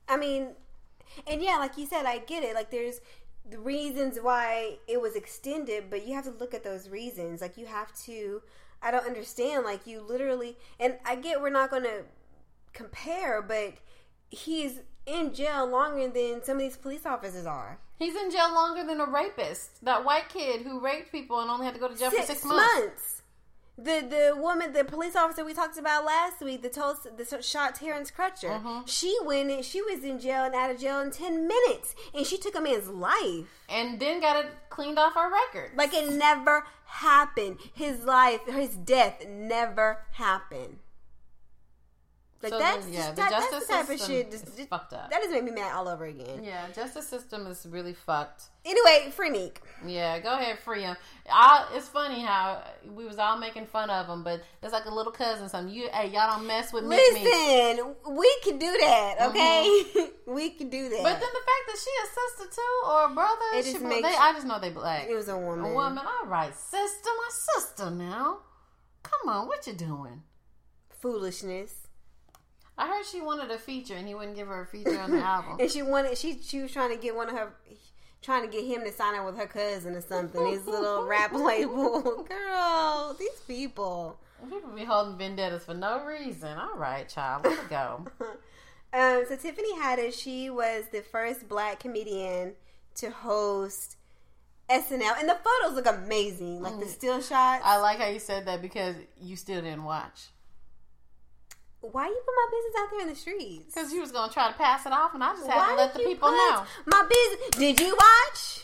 [0.08, 0.50] I mean,
[1.28, 2.54] and yeah, like you said, I get it.
[2.54, 3.02] Like there's
[3.50, 7.42] the reasons why it was extended, but you have to look at those reasons.
[7.42, 8.42] Like you have to.
[8.82, 9.64] I don't understand.
[9.64, 12.04] Like you literally, and I get we're not going to
[12.74, 13.74] compare, but
[14.34, 17.80] he's in jail longer than some of these police officers are.
[18.00, 19.84] He's in jail longer than a rapist.
[19.84, 22.44] That white kid who raped people and only had to go to jail for six
[22.44, 23.22] months.
[23.76, 27.74] The the woman, the police officer we talked about last week, the told the shot
[27.76, 28.62] Terrence Crutcher.
[28.62, 28.88] Mhm.
[28.88, 29.64] She went in.
[29.64, 32.62] She was in jail and out of jail in ten minutes, and she took a
[32.62, 33.48] man's life.
[33.70, 35.72] And then got it cleaned off our record.
[35.76, 37.58] Like it never happened.
[37.74, 40.78] His life, his death never happened.
[42.44, 44.34] Like So that's then, yeah, just, the that, that's justice the type of system shit.
[44.34, 45.10] is Just, fucked up.
[45.10, 46.44] That just made me mad all over again.
[46.44, 48.44] Yeah, justice system is really fucked.
[48.66, 49.62] Anyway, free Meek.
[49.86, 50.96] Yeah, go ahead, free him.
[51.30, 52.64] I, it's funny how
[52.94, 55.48] we was all making fun of him, but it's like a little cousin.
[55.50, 57.24] Something you, hey, y'all don't mess with Meek Meek.
[57.24, 59.84] Listen, we can do that, okay?
[60.28, 60.96] we can do that.
[60.96, 61.04] Mm-hmm.
[61.04, 63.84] But then the fact that she a sister too or a brother, It she, just
[63.84, 65.08] they, makes- I just know they black.
[65.10, 65.72] it was a woman.
[65.72, 68.40] A woman, all right, sister, my sister now.
[69.04, 70.24] Come on, what you doing?
[71.02, 71.83] Foolishness.
[72.78, 75.20] I heard she wanted a feature and he wouldn't give her a feature on the
[75.24, 75.58] album.
[75.60, 77.54] And she wanted she she was trying to get one of her
[78.22, 80.46] trying to get him to sign up with her cousin or something.
[80.48, 82.24] His little rap label.
[82.30, 84.18] Girl, these people.
[84.50, 86.58] People be holding vendettas for no reason.
[86.58, 88.06] All right, child, let it go.
[88.92, 92.54] Um, so Tiffany Haddish, she was the first black comedian
[92.96, 93.96] to host
[94.70, 96.62] SNL, and the photos look amazing.
[96.62, 97.64] Like the still shots.
[97.66, 100.28] I like how you said that because you still didn't watch.
[101.92, 103.76] Why you put my business out there in the streets?
[103.76, 105.76] Because you was gonna try to pass it off, and I just had Why to
[105.76, 106.64] let the people know.
[106.86, 107.50] My business.
[107.52, 108.62] Did you watch?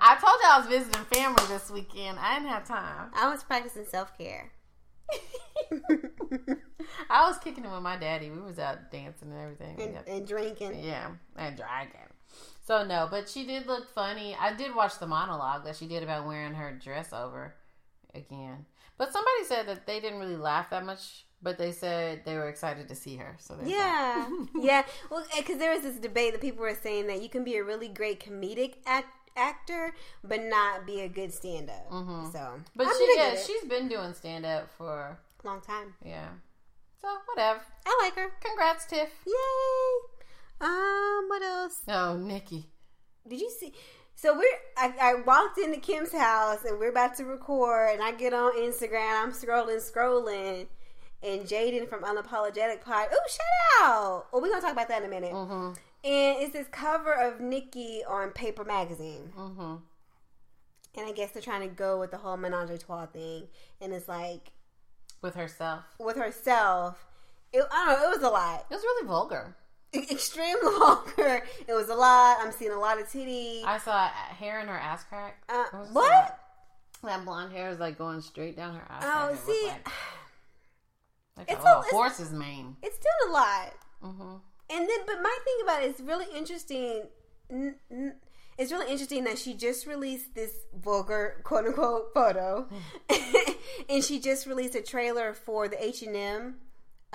[0.00, 2.18] I told you I was visiting family this weekend.
[2.18, 3.10] I didn't have time.
[3.14, 4.50] I was practicing self care.
[7.10, 8.30] I was kicking it with my daddy.
[8.30, 9.80] We was out dancing and everything.
[9.80, 10.14] and, Yeah.
[10.14, 10.82] and drinking.
[10.84, 11.92] Yeah, and dragging.
[12.66, 14.36] So no, but she did look funny.
[14.38, 17.54] I did watch the monologue that she did about wearing her dress over
[18.14, 18.66] again.
[18.98, 22.48] But somebody said that they didn't really laugh that much, but they said they were
[22.48, 23.36] excited to see her.
[23.38, 24.28] So Yeah,
[24.58, 24.82] yeah.
[25.10, 27.64] Well, because there was this debate that people were saying that you can be a
[27.64, 31.90] really great comedic act- actor, but not be a good stand-up.
[31.90, 32.32] Mhm.
[32.32, 35.94] So, But I'm she, yeah, she's been doing stand up for a long time.
[36.04, 36.28] yeah.
[37.02, 37.60] So whatever.
[37.84, 38.30] I like her.
[38.40, 39.10] Congrats, Tiff.
[39.26, 40.10] Yay!
[40.60, 41.80] Um, what else?
[41.88, 42.70] Oh, Nicki.
[43.28, 43.74] Did you see?
[44.14, 44.44] So we're
[44.78, 48.56] I, I walked into Kim's house and we're about to record, and I get on
[48.56, 49.22] Instagram.
[49.22, 50.66] I'm scrolling, scrolling,
[51.22, 53.08] and Jaden from Unapologetic Pod.
[53.12, 54.26] Oh, shout out!
[54.32, 55.32] Well, we're gonna talk about that in a minute.
[55.32, 55.72] Mm-hmm.
[56.04, 59.32] And it's this cover of Nicki on Paper Magazine.
[59.36, 59.76] Mm-hmm.
[60.98, 63.48] And I guess they're trying to go with the whole menage a trois thing.
[63.80, 64.52] And it's like
[65.20, 65.84] With herself.
[65.98, 67.04] with herself.
[67.52, 68.08] It, I don't know.
[68.08, 68.66] It was a lot.
[68.70, 69.56] It was really vulgar.
[69.94, 71.42] Extreme vulgar.
[71.66, 72.38] It was a lot.
[72.40, 73.62] I'm seeing a lot of titty.
[73.64, 75.42] I saw hair in her ass crack.
[75.48, 76.38] Uh, what?
[77.02, 79.02] That, blonde hair is like going straight down her ass.
[79.04, 79.70] Oh, see,
[81.36, 82.76] like, it's a, little a- it's- horse's mane.
[82.82, 83.72] it's still a lot.
[84.04, 84.36] Mm-hmm.
[84.68, 87.04] And then, but my thing about it is really interesting.
[87.50, 88.16] n- n-
[88.58, 92.66] It's really interesting that she just released this vulgar quote unquote photo,
[93.88, 96.56] and she just released a trailer for the H and M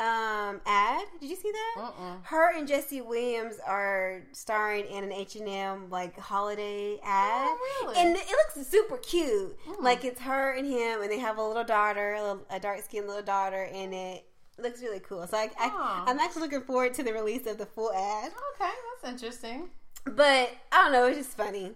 [0.02, 1.06] um, ad.
[1.20, 1.76] Did you see that?
[1.84, 2.24] Mm-mm.
[2.24, 7.84] Her and Jesse Williams are starring in an H and M like holiday ad, Oh,
[7.86, 7.97] really?
[7.97, 9.56] and it looks super cute.
[9.80, 13.08] Like it's her and him, and they have a little daughter, a, a dark skinned
[13.08, 14.26] little daughter, and it
[14.58, 15.26] looks really cool.
[15.28, 15.49] So I.
[15.60, 18.32] I, I'm actually looking forward to the release of the full ad.
[18.56, 18.72] Okay,
[19.04, 19.70] that's interesting.
[20.06, 21.74] But I don't know, it's just funny.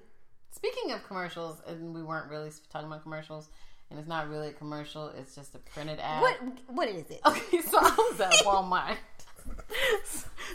[0.51, 3.49] Speaking of commercials, and we weren't really talking about commercials,
[3.95, 6.21] and it's not really a commercial; it's just a printed ad.
[6.21, 6.37] What
[6.67, 7.21] what is it?
[7.25, 8.97] Okay, so I was at Walmart.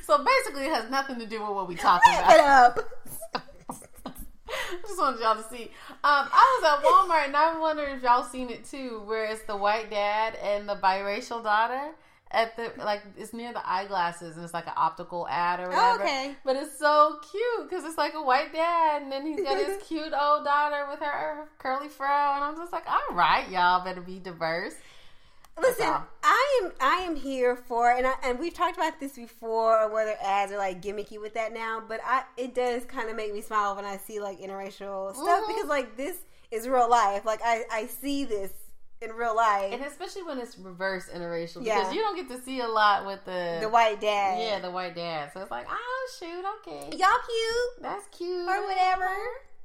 [0.04, 2.78] so basically, it has nothing to do with what we talking Wrap it about.
[3.34, 3.44] up.
[4.86, 5.70] just wanted y'all to see.
[5.88, 9.42] Um, I was at Walmart and I wonder if y'all seen it too, where it's
[9.44, 11.92] the white dad and the biracial daughter
[12.32, 16.02] at the like it's near the eyeglasses and it's like an optical ad or whatever.
[16.02, 16.36] Oh, okay.
[16.44, 19.82] But it's so cute because it's like a white dad and then he's got his
[19.88, 24.00] cute old daughter with her, curly fro and I'm just like, all right, y'all better
[24.00, 24.74] be diverse.
[25.60, 25.92] Listen.
[26.22, 30.14] I am I am here for and I, and we've talked about this before whether
[30.22, 33.40] ads are like gimmicky with that now, but I it does kind of make me
[33.42, 35.48] smile when I see like interracial stuff Mhm.
[35.48, 36.16] because like this
[36.50, 37.24] is real life.
[37.24, 38.52] Like I I see this
[39.02, 39.72] in real life.
[39.72, 41.78] And especially when it's reverse interracial Yeah.
[41.78, 44.40] because you don't get to see a lot with the, the white dad.
[44.40, 45.30] yeah the white dad.
[45.32, 49.08] So it's like, oh shoot, okay, Y'all cute that's cute or whatever.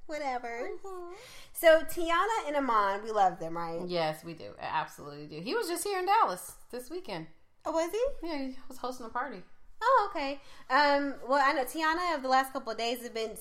[0.07, 0.69] Whatever.
[0.85, 1.13] Mhm.
[1.51, 3.81] So Teyana and Iman, we love them, right?
[3.87, 4.51] Yes, we do.
[4.59, 5.41] Absolutely do.
[5.41, 7.27] He was just here in Dallas this weekend.
[7.65, 8.27] Oh, was he?
[8.27, 9.41] Yeah, he was hosting a party.
[9.87, 10.39] Oh, okay.
[10.69, 13.31] Um, well, I know Teyana of the last couple of days has been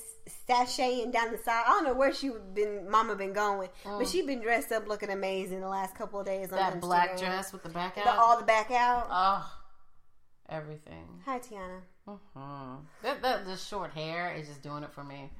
[0.49, 1.65] sashaying down the side.
[1.67, 5.11] I don't know where she been, Mama been going, but she been dressed up looking
[5.11, 6.53] amazing the last couple of days.
[6.53, 6.73] On Mm.
[6.73, 8.05] That black dress with the back out.
[8.05, 9.07] the, all the back out.
[9.11, 9.51] oh,
[10.49, 11.23] everything.
[11.25, 11.81] Hi, Teyana.
[12.07, 15.31] hmm That that the short hair is just doing it for me.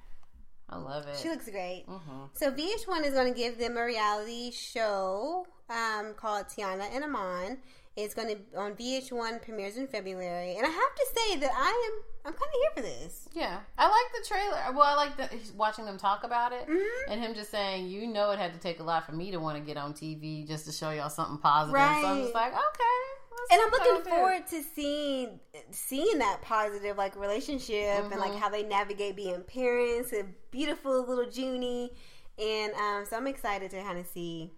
[0.71, 1.17] I love it.
[1.19, 1.85] She looks great.
[1.87, 7.05] hmm So VH1 is going to give them a reality show um, called Teyana and
[7.05, 7.59] Iman.
[7.97, 11.91] It's going to on VH1 premieres in February, and I have to say that I
[11.93, 13.29] am I'm kind of here for this.
[13.35, 14.57] Yeah, I like the trailer.
[14.73, 16.89] Well, I like the, watching them talk about it, Mhm.
[17.09, 19.37] and him just saying, "You know, it had to take a lot for me to
[19.39, 22.03] want to get on TV just to show y'all something positive." Right.
[22.03, 23.51] So I'm just like, okay.
[23.51, 25.39] and I'm looking forward to seeing
[25.71, 28.39] seeing that positive like relationship and like Mhm.
[28.39, 30.13] how they navigate being parents.
[30.15, 31.93] A beautiful little Junie,
[32.39, 34.51] and um, so I'm excited to kind of see.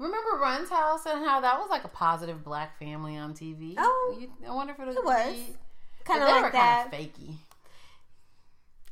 [0.00, 3.74] Remember Run's house and how that was like a positive black family on TV?
[3.78, 5.36] Oh, you, I wonder if it'll it was.
[6.04, 7.34] Kind of like were that, kind of fakey.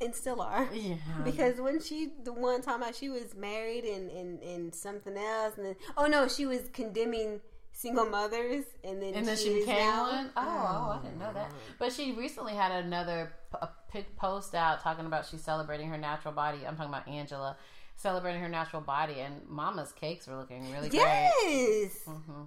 [0.01, 0.69] and still are.
[0.73, 0.95] Yeah,
[1.25, 5.57] Because when she, the one time out, she was married and, and, and something else,
[5.57, 7.41] and then oh no, she was condemning
[7.71, 10.29] single mothers, and then and then she is became now- one.
[10.37, 11.49] Oh, oh, I didn't know that.
[11.51, 11.55] Oh.
[11.79, 16.33] But she recently had another p- a post out talking about she's celebrating her natural
[16.35, 16.59] body.
[16.67, 17.57] I'm talking about Angela
[17.99, 21.01] celebrating her natural body, and Mama's cakes were looking really great.
[21.43, 22.43] Yes, hmm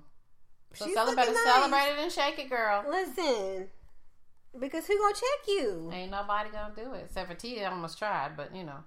[0.73, 1.45] So She's celebrate it, nice.
[1.45, 2.85] celebrate it, and shake it, girl.
[2.89, 3.69] listen,
[4.59, 5.91] because who gonna check you?
[5.93, 7.69] Ain't nobody gonna do it except for Tia.
[7.71, 8.79] Almost tried, but you know.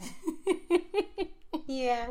[1.68, 2.10] Yeah,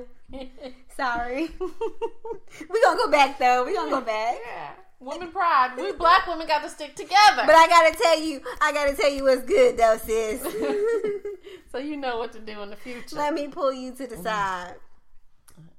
[0.98, 1.50] sorry.
[1.60, 3.64] we gonna go back though.
[3.66, 4.36] We gonna go back.
[4.46, 5.74] Yeah, women pride.
[5.78, 7.44] We black women got to stick together.
[7.46, 10.42] But I gotta tell you, I gotta tell you what's good though, sis.
[11.72, 13.16] so you know what to do in the future.
[13.16, 14.04] Let me pull you Mm-hmm.
[14.04, 14.76] to the side.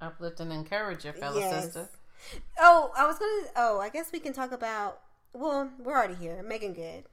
[0.00, 1.64] Uplift and encourage your fellow Yes.
[1.64, 1.88] sister.
[2.58, 3.48] Oh, I was gonna.
[3.56, 5.00] Oh, I guess we can talk about.
[5.32, 6.42] Well, we're already here.
[6.42, 7.04] Meagan Good,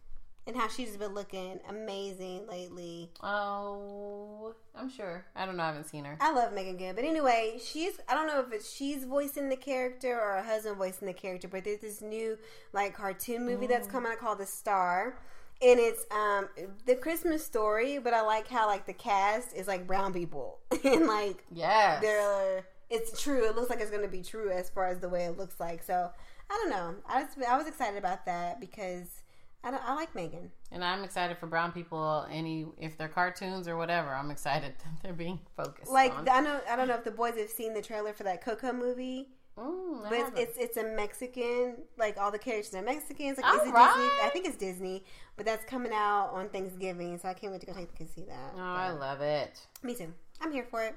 [0.45, 3.11] and how she's been looking amazing lately.
[3.21, 5.25] Oh, I'm sure.
[5.35, 5.63] I don't know.
[5.63, 6.17] I haven't seen her.
[6.19, 7.99] I love Meagan Good, but anyway, she's.
[8.09, 11.47] I don't know if it's she's voicing the character or her husband voicing the character,
[11.47, 12.37] but there's this new
[12.73, 15.19] like cartoon movie that's coming out called The Star.
[15.61, 16.49] And it's um
[16.85, 21.07] the Christmas story, but I like how like the cast is like brown people and
[21.07, 23.47] like yeah they're it's true.
[23.47, 25.59] It looks like it's going to be true as far as the way it looks
[25.59, 25.81] like.
[25.83, 26.11] So
[26.49, 26.95] I don't know.
[27.07, 29.22] I was I was excited about that because
[29.63, 30.51] I I like Meagan.
[30.71, 32.25] And I'm excited for brown people.
[32.29, 35.91] Any if they're cartoons or whatever, I'm excited that they're being focused.
[35.91, 36.29] Like on.
[36.29, 38.73] I know I don't know if the boys have seen the trailer for that Coco
[38.73, 41.75] movie, Mm, but it's, it's it's a Mexican.
[41.97, 43.37] Like all the characters are Mexicans.
[43.37, 44.09] Like All is it Disney?
[44.23, 45.03] I think it's Disney,
[45.37, 48.23] but that's coming out on Thanksgiving, so I can't wait to go take to see
[48.23, 48.53] that.
[48.55, 49.59] oh, I love it.
[49.83, 50.11] Me too.
[50.41, 50.95] I'm here for it.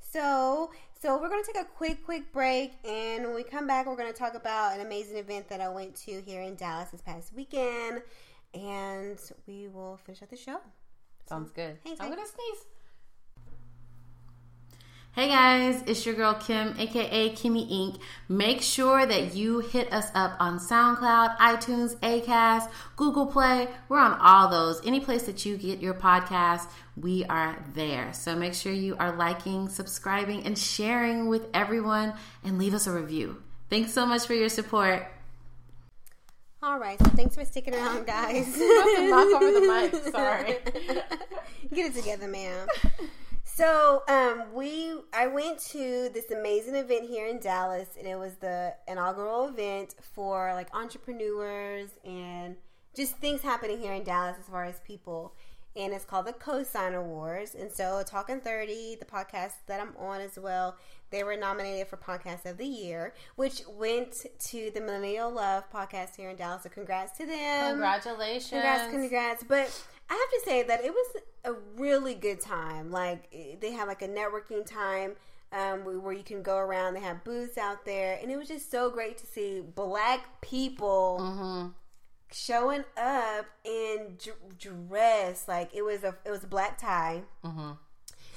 [0.00, 0.70] So,
[1.04, 4.10] so we're gonna take a quick, quick break, and when we come back, we're gonna
[4.10, 8.00] talk about an amazing event that I went to here in Dallas this past weekend,
[8.54, 10.56] and we will finish up the show.
[11.28, 11.76] Sounds good.
[11.84, 12.64] Hey, I'm gonna sneeze.
[15.14, 18.00] Hey guys, it's your girl Kim, aka Kimmy Inc.
[18.28, 23.68] Make sure that you hit us up on SoundCloud, iTunes, Acast, Google Play.
[23.90, 24.84] We're on all those.
[24.86, 28.12] Any place that you get your podcast, we are there.
[28.12, 32.92] So make sure you are liking, subscribing, and sharing with everyone, and leave us a
[32.92, 33.42] review.
[33.70, 35.06] Thanks so much for your support.
[36.62, 38.48] All right, so thanks for sticking around, guys.
[38.48, 40.56] about to knock over the mic, sorry.
[41.74, 42.66] Get it together, ma'am.
[43.44, 48.34] So, um, we I went to this amazing event here in Dallas, and it was
[48.36, 52.56] the inaugural event for like entrepreneurs and
[52.96, 55.34] just things happening here in Dallas as far as people.
[55.76, 57.54] And it's called the Cosign Awards.
[57.54, 60.76] And so, Talking Thirty, the podcast that I'm on as well,
[61.10, 66.16] they were nominated for Podcast of the Year, which went to the Millennial Love podcast
[66.16, 66.62] here in Dallas.
[66.62, 67.70] So, congrats to them.
[67.70, 68.50] Congratulations.
[68.50, 69.44] Congrats, congrats.
[69.44, 72.90] But I have to say that it was a really good time.
[72.90, 75.12] Like they had like a networking time
[75.52, 76.94] um, where you can go around.
[76.94, 81.18] They have booths out there, and it was just so great to see black people
[81.20, 81.68] Mm-hmm.
[82.34, 85.46] Showing up in d- dress.
[85.48, 87.22] Like it was a it was a black tie.
[87.44, 87.72] Mm-hmm.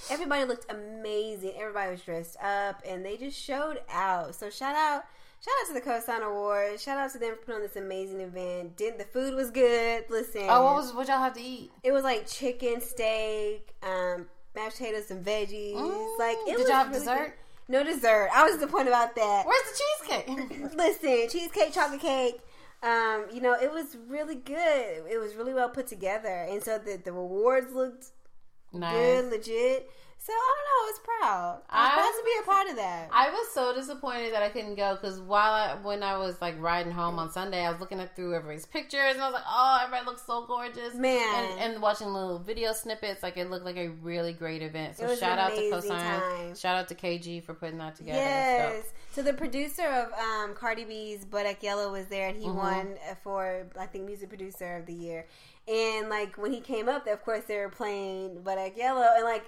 [0.10, 1.54] Everybody looked amazing.
[1.60, 4.36] Everybody was dressed up, and they just showed out.
[4.36, 5.04] So shout out.
[5.40, 6.82] Shout out to the Cosign Awards.
[6.82, 8.76] Shout out to them for putting on this amazing event.
[8.76, 10.06] Did the food was good.
[10.10, 11.72] Listen, Oh, what was what y'all have to eat?
[11.84, 15.76] it was like chicken, steak, um, mashed potatoes, and veggies.
[15.76, 16.20] Mm.
[16.20, 17.26] Like, it Did was y'all have really dessert?
[17.26, 17.34] good.
[17.70, 18.30] No dessert.
[18.34, 19.46] I was disappointed about that.
[19.46, 19.84] Where's the
[20.26, 20.74] cheesecake?
[20.76, 22.40] Listen, cheesecake, chocolate cake.
[22.84, 25.04] Um, you know, it was really good.
[25.10, 28.08] It was really well put together, and so the the rewards looked
[28.72, 28.94] nice.
[28.94, 29.92] good, legit.
[30.20, 30.78] So I don't know.
[30.78, 31.62] I was proud.
[31.70, 33.10] I was I- proud to be a part of that.
[33.14, 36.60] I was so disappointed that I couldn't go because while I, when I was like
[36.60, 39.44] riding home on Sunday, I was looking at through everybody's pictures and I was like,
[39.48, 41.22] oh, everybody looks so gorgeous, Man.
[41.52, 44.98] And, and watching little video snippets, like it looked like a really great event.
[44.98, 45.62] So shout out to.
[45.62, 48.18] Cosign, shout out to KG for putting that together.
[48.20, 48.84] Yes.
[49.14, 52.56] So, So the producer of um, Cardi B's Bodak Yellow was there, and he Mhm.
[52.56, 55.26] won for I think music producer of the year.
[55.68, 59.46] And like when he came up, of course they were playing Bodak Yellow, and like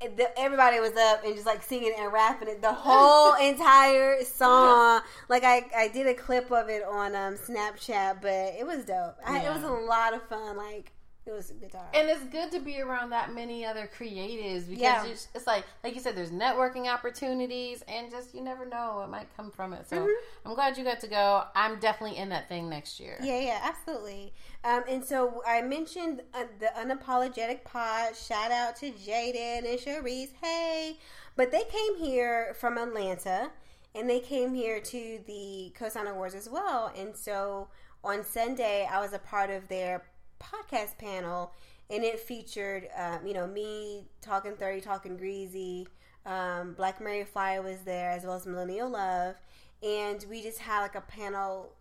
[0.00, 5.02] the, everybody was up and just like singing and rapping it the whole entire song.
[5.28, 9.16] Like I, I did a clip of it on um, Snapchat, but it was dope.
[9.26, 10.56] I, it was a lot of fun.
[10.56, 10.92] Like
[11.30, 11.86] it was a good time.
[11.94, 15.04] and it's good to be around that many other creatives because Yeah.
[15.06, 19.10] it's, it's like like you said, there's networking opportunities and just you never know what
[19.10, 19.88] might come from it.
[19.88, 20.14] So Mhm.
[20.44, 21.44] I'm glad you got to go.
[21.54, 23.16] I'm definitely in that thing next year.
[23.22, 24.32] Yeah, yeah, absolutely.
[24.64, 28.16] Um, and so I mentioned uh, the unapologetic pod.
[28.16, 30.30] Shout out to Jaden and Sharice.
[30.42, 30.98] Hey,
[31.36, 33.50] but they came here from Atlanta,
[33.94, 36.92] and they came here to the Cosign Awards as well.
[36.96, 37.68] And so
[38.04, 40.02] on Sunday, I was a part of their
[40.42, 41.52] podcast panel,
[41.88, 45.86] and it featured, um, you know, me talking thirty, talking greasy.
[46.26, 49.36] Um, Black Mary Fly was there as well as Millennial Love,
[49.82, 51.72] and we just had like a panel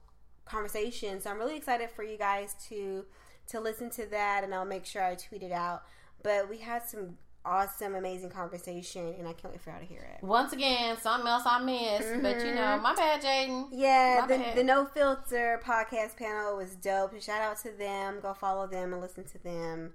[0.45, 1.22] conversation.
[1.22, 3.05] So I'm really excited for you guys to
[3.47, 5.84] to listen to that, and I'll make sure I tweet it out.
[6.24, 7.18] But we had some
[7.50, 10.24] awesome, amazing conversation, and I can't wait for y'all to hear it.
[10.24, 13.68] Once again, something else I missed, but you know, my bad, Jaden.
[13.72, 14.56] Yeah, the, bad.
[14.56, 17.20] the No Filter podcast panel was dope.
[17.22, 18.20] Shout out to them.
[18.22, 19.93] Go follow them and listen to them.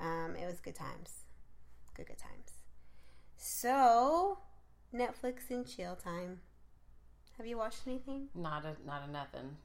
[0.00, 1.24] Um, it was good times.
[1.96, 2.52] Good, good times.
[3.36, 4.38] So,
[4.94, 6.40] Netflix and chill time.
[7.36, 8.28] Have you watched anything?
[8.34, 9.56] Not a not a nothing.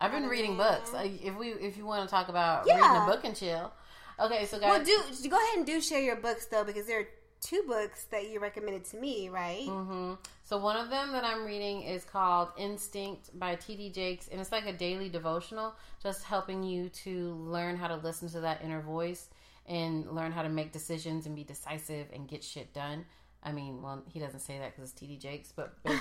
[0.00, 0.90] I've been reading books.
[0.94, 2.76] If we if you want to talk about Yeah.
[2.76, 3.72] reading a book and chill.
[4.20, 7.00] Okay, so guys, Well, do go ahead and do share your books though, because there
[7.00, 7.08] are
[7.40, 9.64] two books that you recommended to me, right?
[9.66, 10.14] hmm
[10.44, 13.90] So one of them that I'm reading is called Instinct by T.D.
[13.90, 18.28] Jakes, and it's like a daily devotional, just helping you to learn how to listen
[18.30, 19.28] to that inner voice
[19.66, 23.06] and learn how to make decisions and be decisive and get shit done.
[23.42, 25.16] I mean, well, he doesn't say that because it's T.D.
[25.16, 25.92] Jakes, but in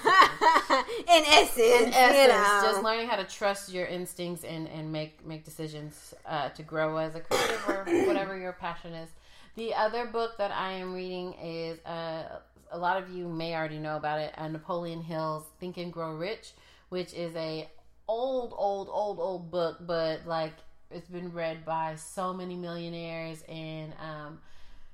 [1.08, 2.62] essence, in you essence, know.
[2.64, 6.98] just learning how to trust your instincts and, and make make decisions uh, to grow
[6.98, 9.10] as a creative or whatever your passion is.
[9.56, 12.40] The other book that I am reading is uh,
[12.72, 14.34] a lot of you may already know about it.
[14.38, 16.52] Uh, Napoleon Hill's Think and Grow Rich,
[16.90, 17.70] which is a
[18.08, 20.54] old, old, old, old book, but like
[20.92, 24.40] it's been read by so many millionaires and um,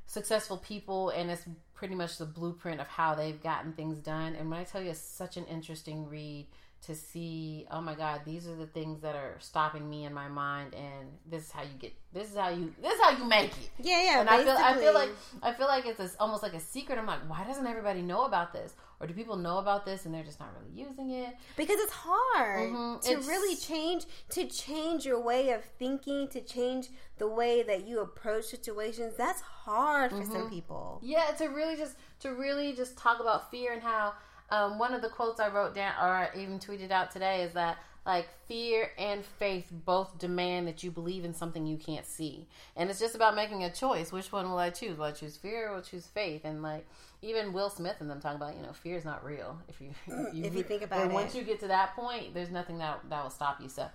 [0.06, 1.44] successful people, and it's
[1.76, 4.36] pretty much the blueprint of how they've gotten things done.
[4.36, 6.48] And when I tell you, it's such an interesting read
[6.84, 7.68] to see.
[7.70, 11.10] Oh my God, these are the things that are stopping me in my mind, and
[11.30, 11.94] this is how you get.
[12.14, 12.74] This is how you.
[12.82, 13.70] This is how you make it.
[13.80, 14.20] yeah, yeah.
[14.22, 15.10] And I feel, I feel like.
[15.44, 16.98] I feel like it's almost like a secret.
[16.98, 18.74] I'm like, why doesn't everybody know about this?
[19.00, 21.36] Or do people know about this and they're just not really using it?
[21.58, 23.02] because it's hard Mhm.
[23.02, 27.86] to It's- really change to change your way of thinking to change the way that
[27.88, 30.32] you approach situations that's hard for Mm-hmm.
[30.32, 34.14] some people Yeah, to really just to really just talk about fear and how
[34.52, 37.54] um, one of the quotes I wrote down or I even tweeted out today is
[37.54, 42.48] that like fear and faith both demand that you believe in something you can't see,
[42.76, 44.12] and it's just about making a choice.
[44.12, 44.98] Which one will I choose?
[44.98, 46.42] Will I choose fear or will I choose faith?
[46.44, 46.86] And like
[47.22, 49.90] even Will Smith and them talking about you know fear is not real if you
[50.34, 51.12] If you think about it.
[51.12, 53.70] once you get to that point, there's nothing that that will stop you.
[53.70, 53.88] So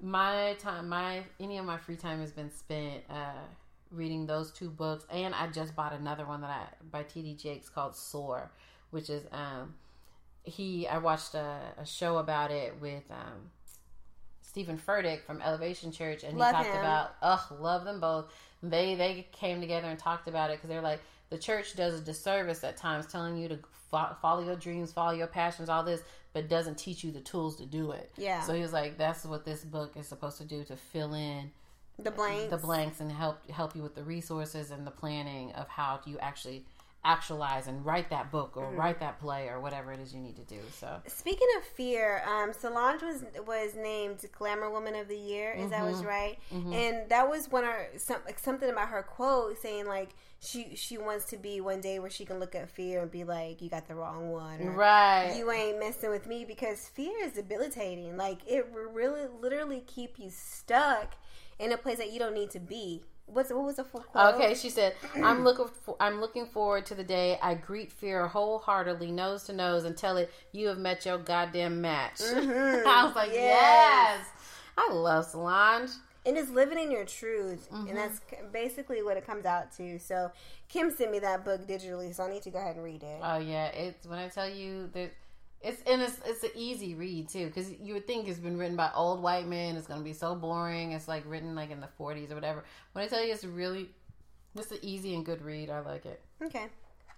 [0.00, 3.02] my time, my any of my free time has been spent.
[3.10, 3.42] Uh,
[3.92, 7.68] reading those two books and I just bought another one that I by TD Jakes
[7.68, 8.50] called Soar,
[8.90, 9.74] which is um
[10.42, 13.50] he I watched a, a show about it with um
[14.56, 16.80] Steven Furtick from Elevation Church and he Love talked him.
[16.80, 18.32] about ugh love them both.
[18.62, 22.02] They they came together and talked about it because they're like the church does a
[22.02, 23.58] disservice at times telling you to
[23.90, 26.00] fo- follow your dreams, follow your passions, all this,
[26.32, 28.10] but doesn't teach you the tools to do it.
[28.16, 28.40] Yeah.
[28.44, 31.50] So he was like, that's what this book is supposed to do to fill in
[31.98, 35.68] the blanks, the blanks, and help help you with the resources and the planning of
[35.68, 36.64] how you actually
[37.06, 38.76] actualize and write that book or Mm-hmm.
[38.78, 40.60] write that play or whatever it is you need to do.
[40.80, 45.52] So Speaking of fear, um, Solange was was named Glamour Woman of the Year.
[45.52, 45.90] Is that Mm-hmm.
[45.92, 46.38] was right?
[46.50, 51.24] And that was one of some, something about her quote saying like she she wants
[51.26, 53.88] to be one day where she can look at fear and be like, "You got
[53.88, 58.16] the wrong one," or right, "You ain't messing with me," because fear is debilitating.
[58.16, 61.14] Like it really literally keep you stuck
[61.58, 63.02] in a place that you don't need to be.
[63.26, 64.34] What's what was the full quote?
[64.36, 65.66] Okay, she said, "I'm looking.
[65.84, 69.96] For, I'm looking forward to the day I greet fear wholeheartedly, nose to nose, and
[69.96, 74.20] tell it you have met your goddamn match." I was like, Yes.
[74.20, 74.26] "Yes,
[74.78, 75.90] I love Solange."
[76.24, 77.86] and it's living in your truth Mm-hmm.
[77.88, 78.20] and that's
[78.52, 80.32] basically what it comes out to so
[80.68, 83.20] kim sent me that book digitally so i need to go ahead and read it
[83.22, 85.12] Oh yeah, it's when I tell you that
[85.62, 88.76] it's and it's it's an easy read too because you would think it's been written
[88.76, 89.76] by old white men.
[89.76, 90.92] It's gonna be so boring.
[90.92, 92.64] It's like written like in the 40s or whatever.
[92.92, 93.88] When I tell you it's really,
[94.54, 95.70] it's an easy and good read.
[95.70, 96.20] I like it.
[96.44, 96.66] okay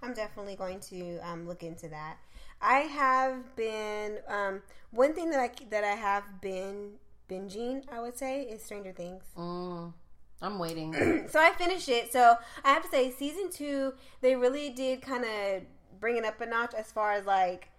[0.00, 2.18] i'm definitely going to um, look into that
[2.62, 4.62] i have been um,
[4.92, 6.92] one thing that i that i have been
[7.28, 9.92] binging i would say is stranger things Mm,
[10.40, 10.92] I'm waiting.
[11.28, 12.12] so I finished it.
[12.12, 15.62] So I have to say, season two, they really did kind of
[15.98, 17.70] bring it up a notch as far as like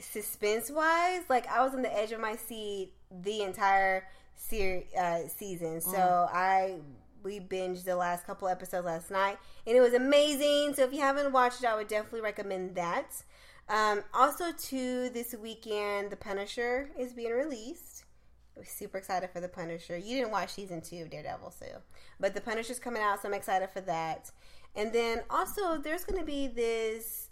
[0.00, 1.22] suspense wise.
[1.28, 5.80] Like I was on the edge of my seat the entire ser- uh, season.
[5.80, 6.76] So I
[7.22, 10.74] we binged the last couple episodes last night, and it was amazing.
[10.74, 13.22] So if you haven't watched it, I would definitely recommend that.
[13.68, 18.04] Um, also, too, this weekend, The Punisher is being released.
[18.54, 19.96] We're super excited for The Punisher.
[19.96, 21.66] You didn't watch season two of Daredevil, so
[22.20, 24.30] but The Punisher's coming out, so I'm excited for that.
[24.76, 27.30] And then also, there's going to be this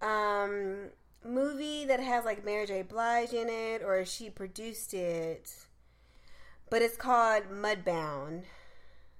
[0.00, 0.90] um,
[1.24, 2.82] movie that has like Mary J.
[2.82, 5.52] Blige in it, or she produced it,
[6.70, 8.42] but it's called Mudbound.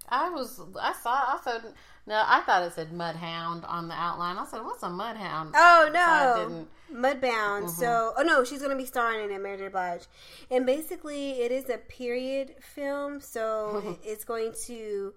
[0.09, 1.63] I was I saw I said
[2.07, 4.37] no I thought it said Mudhound on the outline.
[4.37, 5.53] I said what's a Mudhound?
[5.55, 6.69] Oh So no, didn't-
[7.03, 7.71] Mudbound.
[7.71, 8.21] So, mm-hmm.
[8.21, 9.69] oh no, she's gonna be starring in it, Mary J.
[9.69, 10.03] Blige,
[10.51, 13.21] and basically it is a period film.
[13.21, 15.15] So it's going to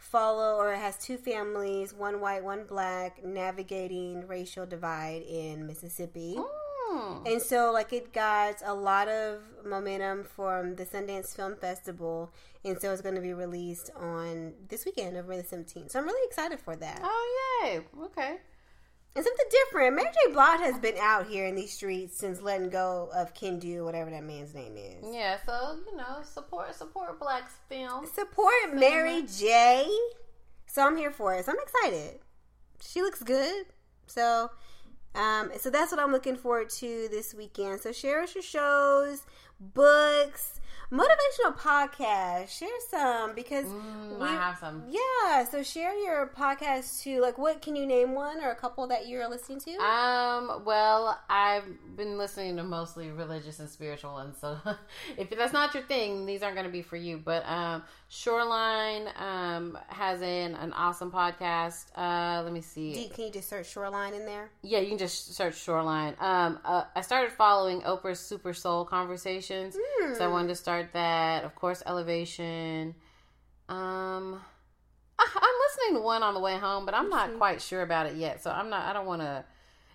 [0.00, 6.36] follow, or it has two families, one white, one black, navigating racial divide in Mississippi.
[6.36, 7.30] Mm.
[7.30, 12.32] And so, like, it got a lot of momentum from the Sundance Film Festival,
[12.64, 15.92] and so it's going to be released on this weekend, November the seventeenth.
[15.92, 17.00] So I'm really excited for that.
[17.04, 17.80] Oh yay!
[18.06, 18.38] Okay.
[19.16, 19.96] And something different.
[19.96, 20.32] Mary J.
[20.32, 24.22] Blige has been out here in these streets since letting go of Kendu, whatever that
[24.22, 25.04] man's name is.
[25.12, 28.06] Yeah, so you know, support support black film.
[28.06, 29.88] Support Mary J.
[30.66, 31.44] So I'm here for it.
[31.44, 32.20] So I'm excited.
[32.80, 33.66] She looks good.
[34.06, 34.50] So,
[35.16, 37.80] um, so that's what I'm looking forward to this weekend.
[37.80, 39.22] So share us your shows,
[39.58, 40.59] books,
[40.92, 42.48] motivational podcast.
[42.48, 44.82] Share some because Mm, I have some.
[44.88, 45.44] Yeah.
[45.44, 47.20] So share your podcast too.
[47.20, 49.70] Like, what can you name one or a couple that you're listening to?
[49.76, 51.64] Um, well, I've
[51.96, 54.58] been listening to mostly religious and spiritual, and so
[55.16, 57.18] if that's not your thing, these aren't going to be for you.
[57.18, 61.86] But um, Shoreline um has an an awesome podcast.
[61.96, 63.04] Uh, let me see.
[63.04, 64.50] You- can you just search Shoreline in there?
[64.62, 66.14] Yeah, you can just search Shoreline.
[66.20, 69.76] Um, uh, I started following Oprah's Super Soul Conversations,
[70.16, 71.44] so I wanted to start that.
[71.44, 72.94] Of course, Elevation.
[73.68, 74.40] Um,
[75.18, 78.06] I, I'm listening to one on the way home, but I'm not quite sure about
[78.06, 78.42] it yet.
[78.42, 78.84] So I'm not.
[78.84, 79.44] I don't want to.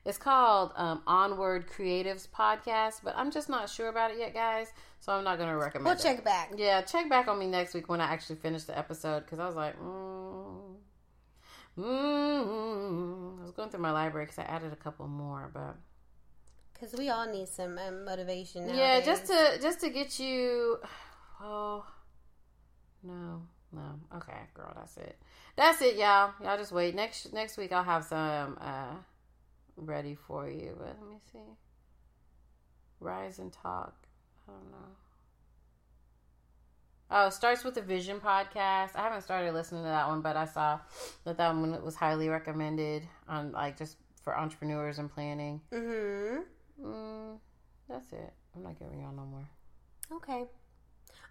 [0.05, 4.71] It's called um, Onward Creatives Podcast, but I'm just not sure about it yet, guys.
[4.99, 5.85] So I'm not going to recommend.
[5.85, 6.01] We'll it.
[6.01, 6.51] check back.
[6.55, 9.47] Yeah, check back on me next week when I actually finish the episode because I
[9.47, 10.75] was like, mm,
[11.77, 13.39] mm.
[13.39, 15.75] I was going through my library because I added a couple more, but
[16.75, 18.67] Because we all need some um, motivation.
[18.67, 18.77] Nowadays.
[18.77, 20.77] yeah, just to just to get you.
[21.41, 21.85] Oh
[23.03, 23.41] no,
[23.73, 23.99] no.
[24.15, 25.17] Okay, girl, that's it.
[25.57, 26.31] That's it, y'all.
[26.41, 26.95] Y'all just wait.
[26.95, 28.95] Next next week I'll have some uh
[29.75, 30.73] ready for you.
[30.77, 31.39] But let me see.
[33.01, 34.07] Rise and talk.
[34.47, 34.87] I don't know.
[37.11, 38.95] Oh, it starts with the Vision podcast.
[38.95, 40.79] I haven't started listening to that one, but I saw
[41.25, 45.61] that that one was highly recommended on like just for entrepreneurs and planning.
[45.71, 46.41] Mm-hmm.
[46.83, 47.37] Mm,
[47.89, 48.33] that's it.
[48.55, 49.47] I'm not giving y'all no more.
[50.17, 50.45] Okay.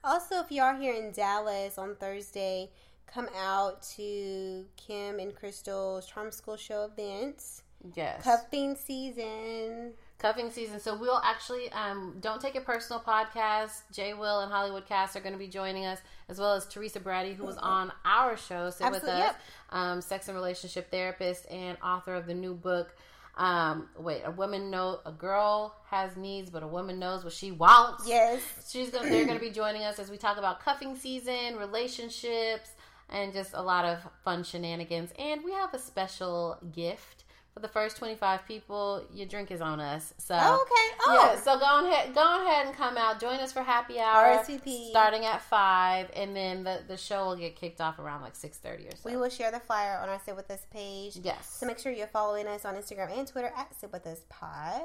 [0.02, 2.70] Also, if you are here in Dallas on Thursday,
[3.06, 7.62] come out to Kim and Crystal's Charm School Show events.
[7.94, 8.22] Yes.
[8.22, 9.92] Cuffing season.
[10.18, 10.80] Cuffing season.
[10.80, 13.82] So we'll actually um don't take it personal podcast.
[13.92, 15.98] Jay Will and Hollywood Cast are going to be joining us,
[16.28, 19.40] as well as Teresa Brady, who was on our show, sit with us, yep.
[19.70, 22.94] um, sex and relationship therapist and author of the new book.
[23.36, 27.50] Um, wait, a woman know a girl has needs, but a woman knows what she
[27.50, 28.06] wants.
[28.06, 28.40] Yes.
[28.68, 32.70] She's gonna they're gonna be joining us as we talk about cuffing season, relationships,
[33.08, 35.10] and just a lot of fun shenanigans.
[35.18, 37.23] And we have a special gift.
[37.54, 40.12] For the first twenty five people, your drink is on us.
[40.18, 40.96] So Oh, okay.
[41.06, 41.30] Oh.
[41.34, 43.20] yeah, so go ahead, go ahead and come out.
[43.20, 44.90] Join us for happy hour, RSVP.
[44.90, 48.58] starting at five, and then the, the show will get kicked off around like six
[48.58, 49.08] thirty or so.
[49.08, 51.16] We will share the flyer on our Sit With Us page.
[51.22, 54.24] yes, So make sure you're following us on Instagram and Twitter at Sit With Us
[54.28, 54.82] Pod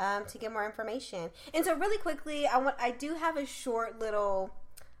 [0.00, 1.28] um, to get more information.
[1.52, 4.50] And so really quickly, I want I do have a short little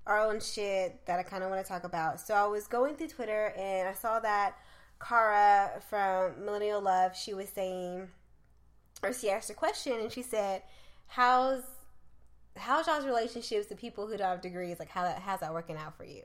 [0.06, 2.20] our own shit that I kind of want to talk about.
[2.20, 4.56] So I was going through Twitter and I saw that
[5.00, 8.08] Cara from Millennial Love, she was saying,
[9.02, 10.62] or she asked a question and she said,
[11.06, 11.62] "How's
[12.56, 14.78] how's y'all's relationships to people who don't have degrees?
[14.78, 16.22] Like how that how's that working out for you?"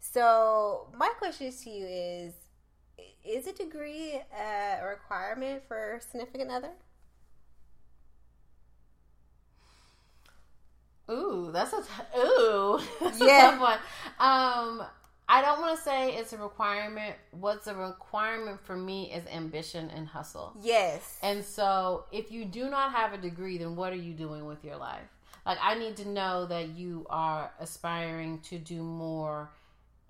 [0.00, 2.34] So my question to you is
[3.24, 6.70] is a degree a requirement for significant other?
[11.10, 13.48] Ooh, that's a t- ooh, that's Yeah.
[13.48, 13.78] a tough one.
[14.18, 14.86] Um,
[15.32, 17.14] I don't want to say it's a requirement.
[17.30, 20.52] What's a requirement for me is ambition and hustle.
[20.60, 21.18] Yes.
[21.22, 24.62] And so, if you do not have a degree, then what are you doing with
[24.62, 25.08] your life?
[25.46, 29.50] Like, I need to know that you are aspiring to do more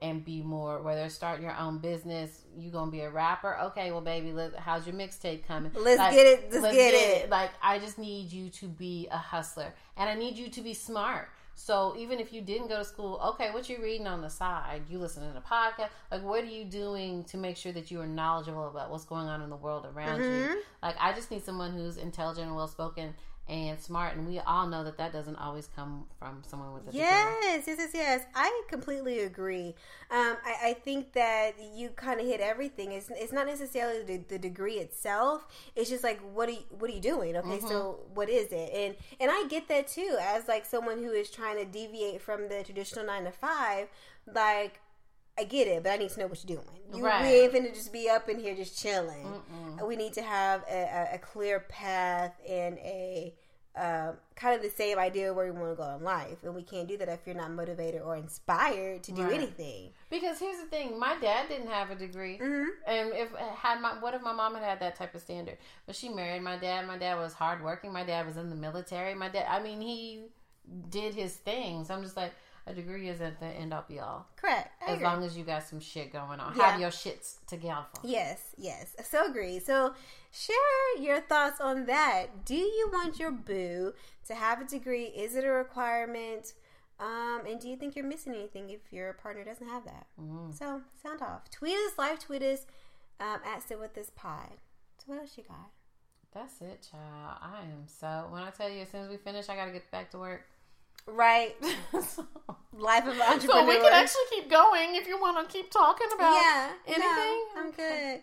[0.00, 0.82] and be more.
[0.82, 3.56] Whether it's starting your own business, you gonna be a rapper.
[3.66, 5.70] Okay, well, baby, let, how's your mixtape coming?
[5.76, 6.52] Let's Like, get it.
[6.60, 7.30] Let's, get, it.
[7.30, 10.74] Like, I just need you to be a hustler, and I need you to be
[10.74, 11.28] smart.
[11.54, 14.82] So even if you didn't go to school, okay, what you reading on the side?
[14.88, 15.90] You listening to podcast?
[16.10, 19.28] Like, what are you doing to make sure that you are knowledgeable about what's going
[19.28, 20.48] on in the world around you?
[20.48, 20.56] Mhm.
[20.82, 23.14] Like, I just need someone who's intelligent and well spoken
[23.48, 26.86] and smart, and we all know that that doesn't always come from someone with a
[26.86, 27.00] degree.
[27.00, 28.26] Yes, yes, yes, yes.
[28.34, 29.74] I completely agree.
[30.10, 32.92] Um, I, I think that you kind of hit everything.
[32.92, 35.46] It's, it's not necessarily the, the degree itself.
[35.74, 37.36] It's just like what are you, what are you doing?
[37.36, 38.70] Okay, so what is it?
[38.72, 40.16] And and I get that too.
[40.20, 43.88] As like someone who is trying to deviate from the traditional nine to five,
[44.32, 44.81] like.
[45.38, 46.68] I get it, but I need to know what you're doing.
[46.94, 47.22] You, Right.
[47.22, 49.26] We ain't finna just be up in here just chilling.
[49.86, 53.34] We need to have a, a, a clear path and a
[53.74, 56.62] um, kind of the same idea where we want to go in life, and we
[56.62, 59.32] can't do that if you're not motivated or inspired to do Right.
[59.32, 59.88] anything.
[60.10, 62.66] Because here's the thing: my dad didn't have a degree, Mhm.
[62.86, 65.56] and if had my what if my mom had had that type of standard?
[65.86, 66.86] But she married my dad.
[66.86, 67.90] My dad was hardworking.
[67.94, 69.14] My dad was in the military.
[69.14, 70.24] My dad, I mean, he
[70.90, 71.88] did his things.
[71.88, 72.32] I'm just like
[72.66, 74.26] a degree isn't the end all be all.
[74.36, 74.70] Correct.
[74.80, 75.04] I As agree.
[75.06, 76.70] long as you got some shit going on, Yeah.
[76.72, 77.86] have your shits together.
[78.02, 78.94] Yes, yes.
[79.08, 79.58] So agree.
[79.58, 79.94] So
[80.30, 82.44] share your thoughts on that.
[82.44, 83.92] Do you want your boo
[84.26, 85.04] to have a degree?
[85.06, 86.54] Is it a requirement?
[87.00, 90.06] Um, and do you think you're missing anything if your partner doesn't have that?
[90.20, 90.56] Mm.
[90.56, 91.50] So sound off.
[91.50, 92.64] Tweet us, live tweet us
[93.18, 94.50] um, at Sit With This Pod.
[94.98, 95.70] So what else you got?
[96.32, 97.38] That's it, child.
[97.42, 98.28] I am so.
[98.30, 100.18] When I tell you, as soon as we finish, I got to get back to
[100.18, 100.42] work.
[101.06, 101.54] Right.
[102.72, 103.62] Life of an entrepreneur.
[103.62, 107.02] so we can actually keep going if you want to keep talking about yeah, anything.
[107.02, 108.20] no, I'm good.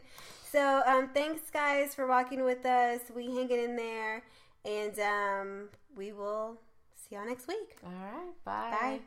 [0.51, 3.01] So, um, thanks guys for walking with us.
[3.15, 4.23] We hanging in there,
[4.65, 6.59] and um, we will
[6.95, 7.77] see y'all next week.
[7.85, 8.43] All right.
[8.43, 8.77] Bye.
[8.81, 8.99] Bye.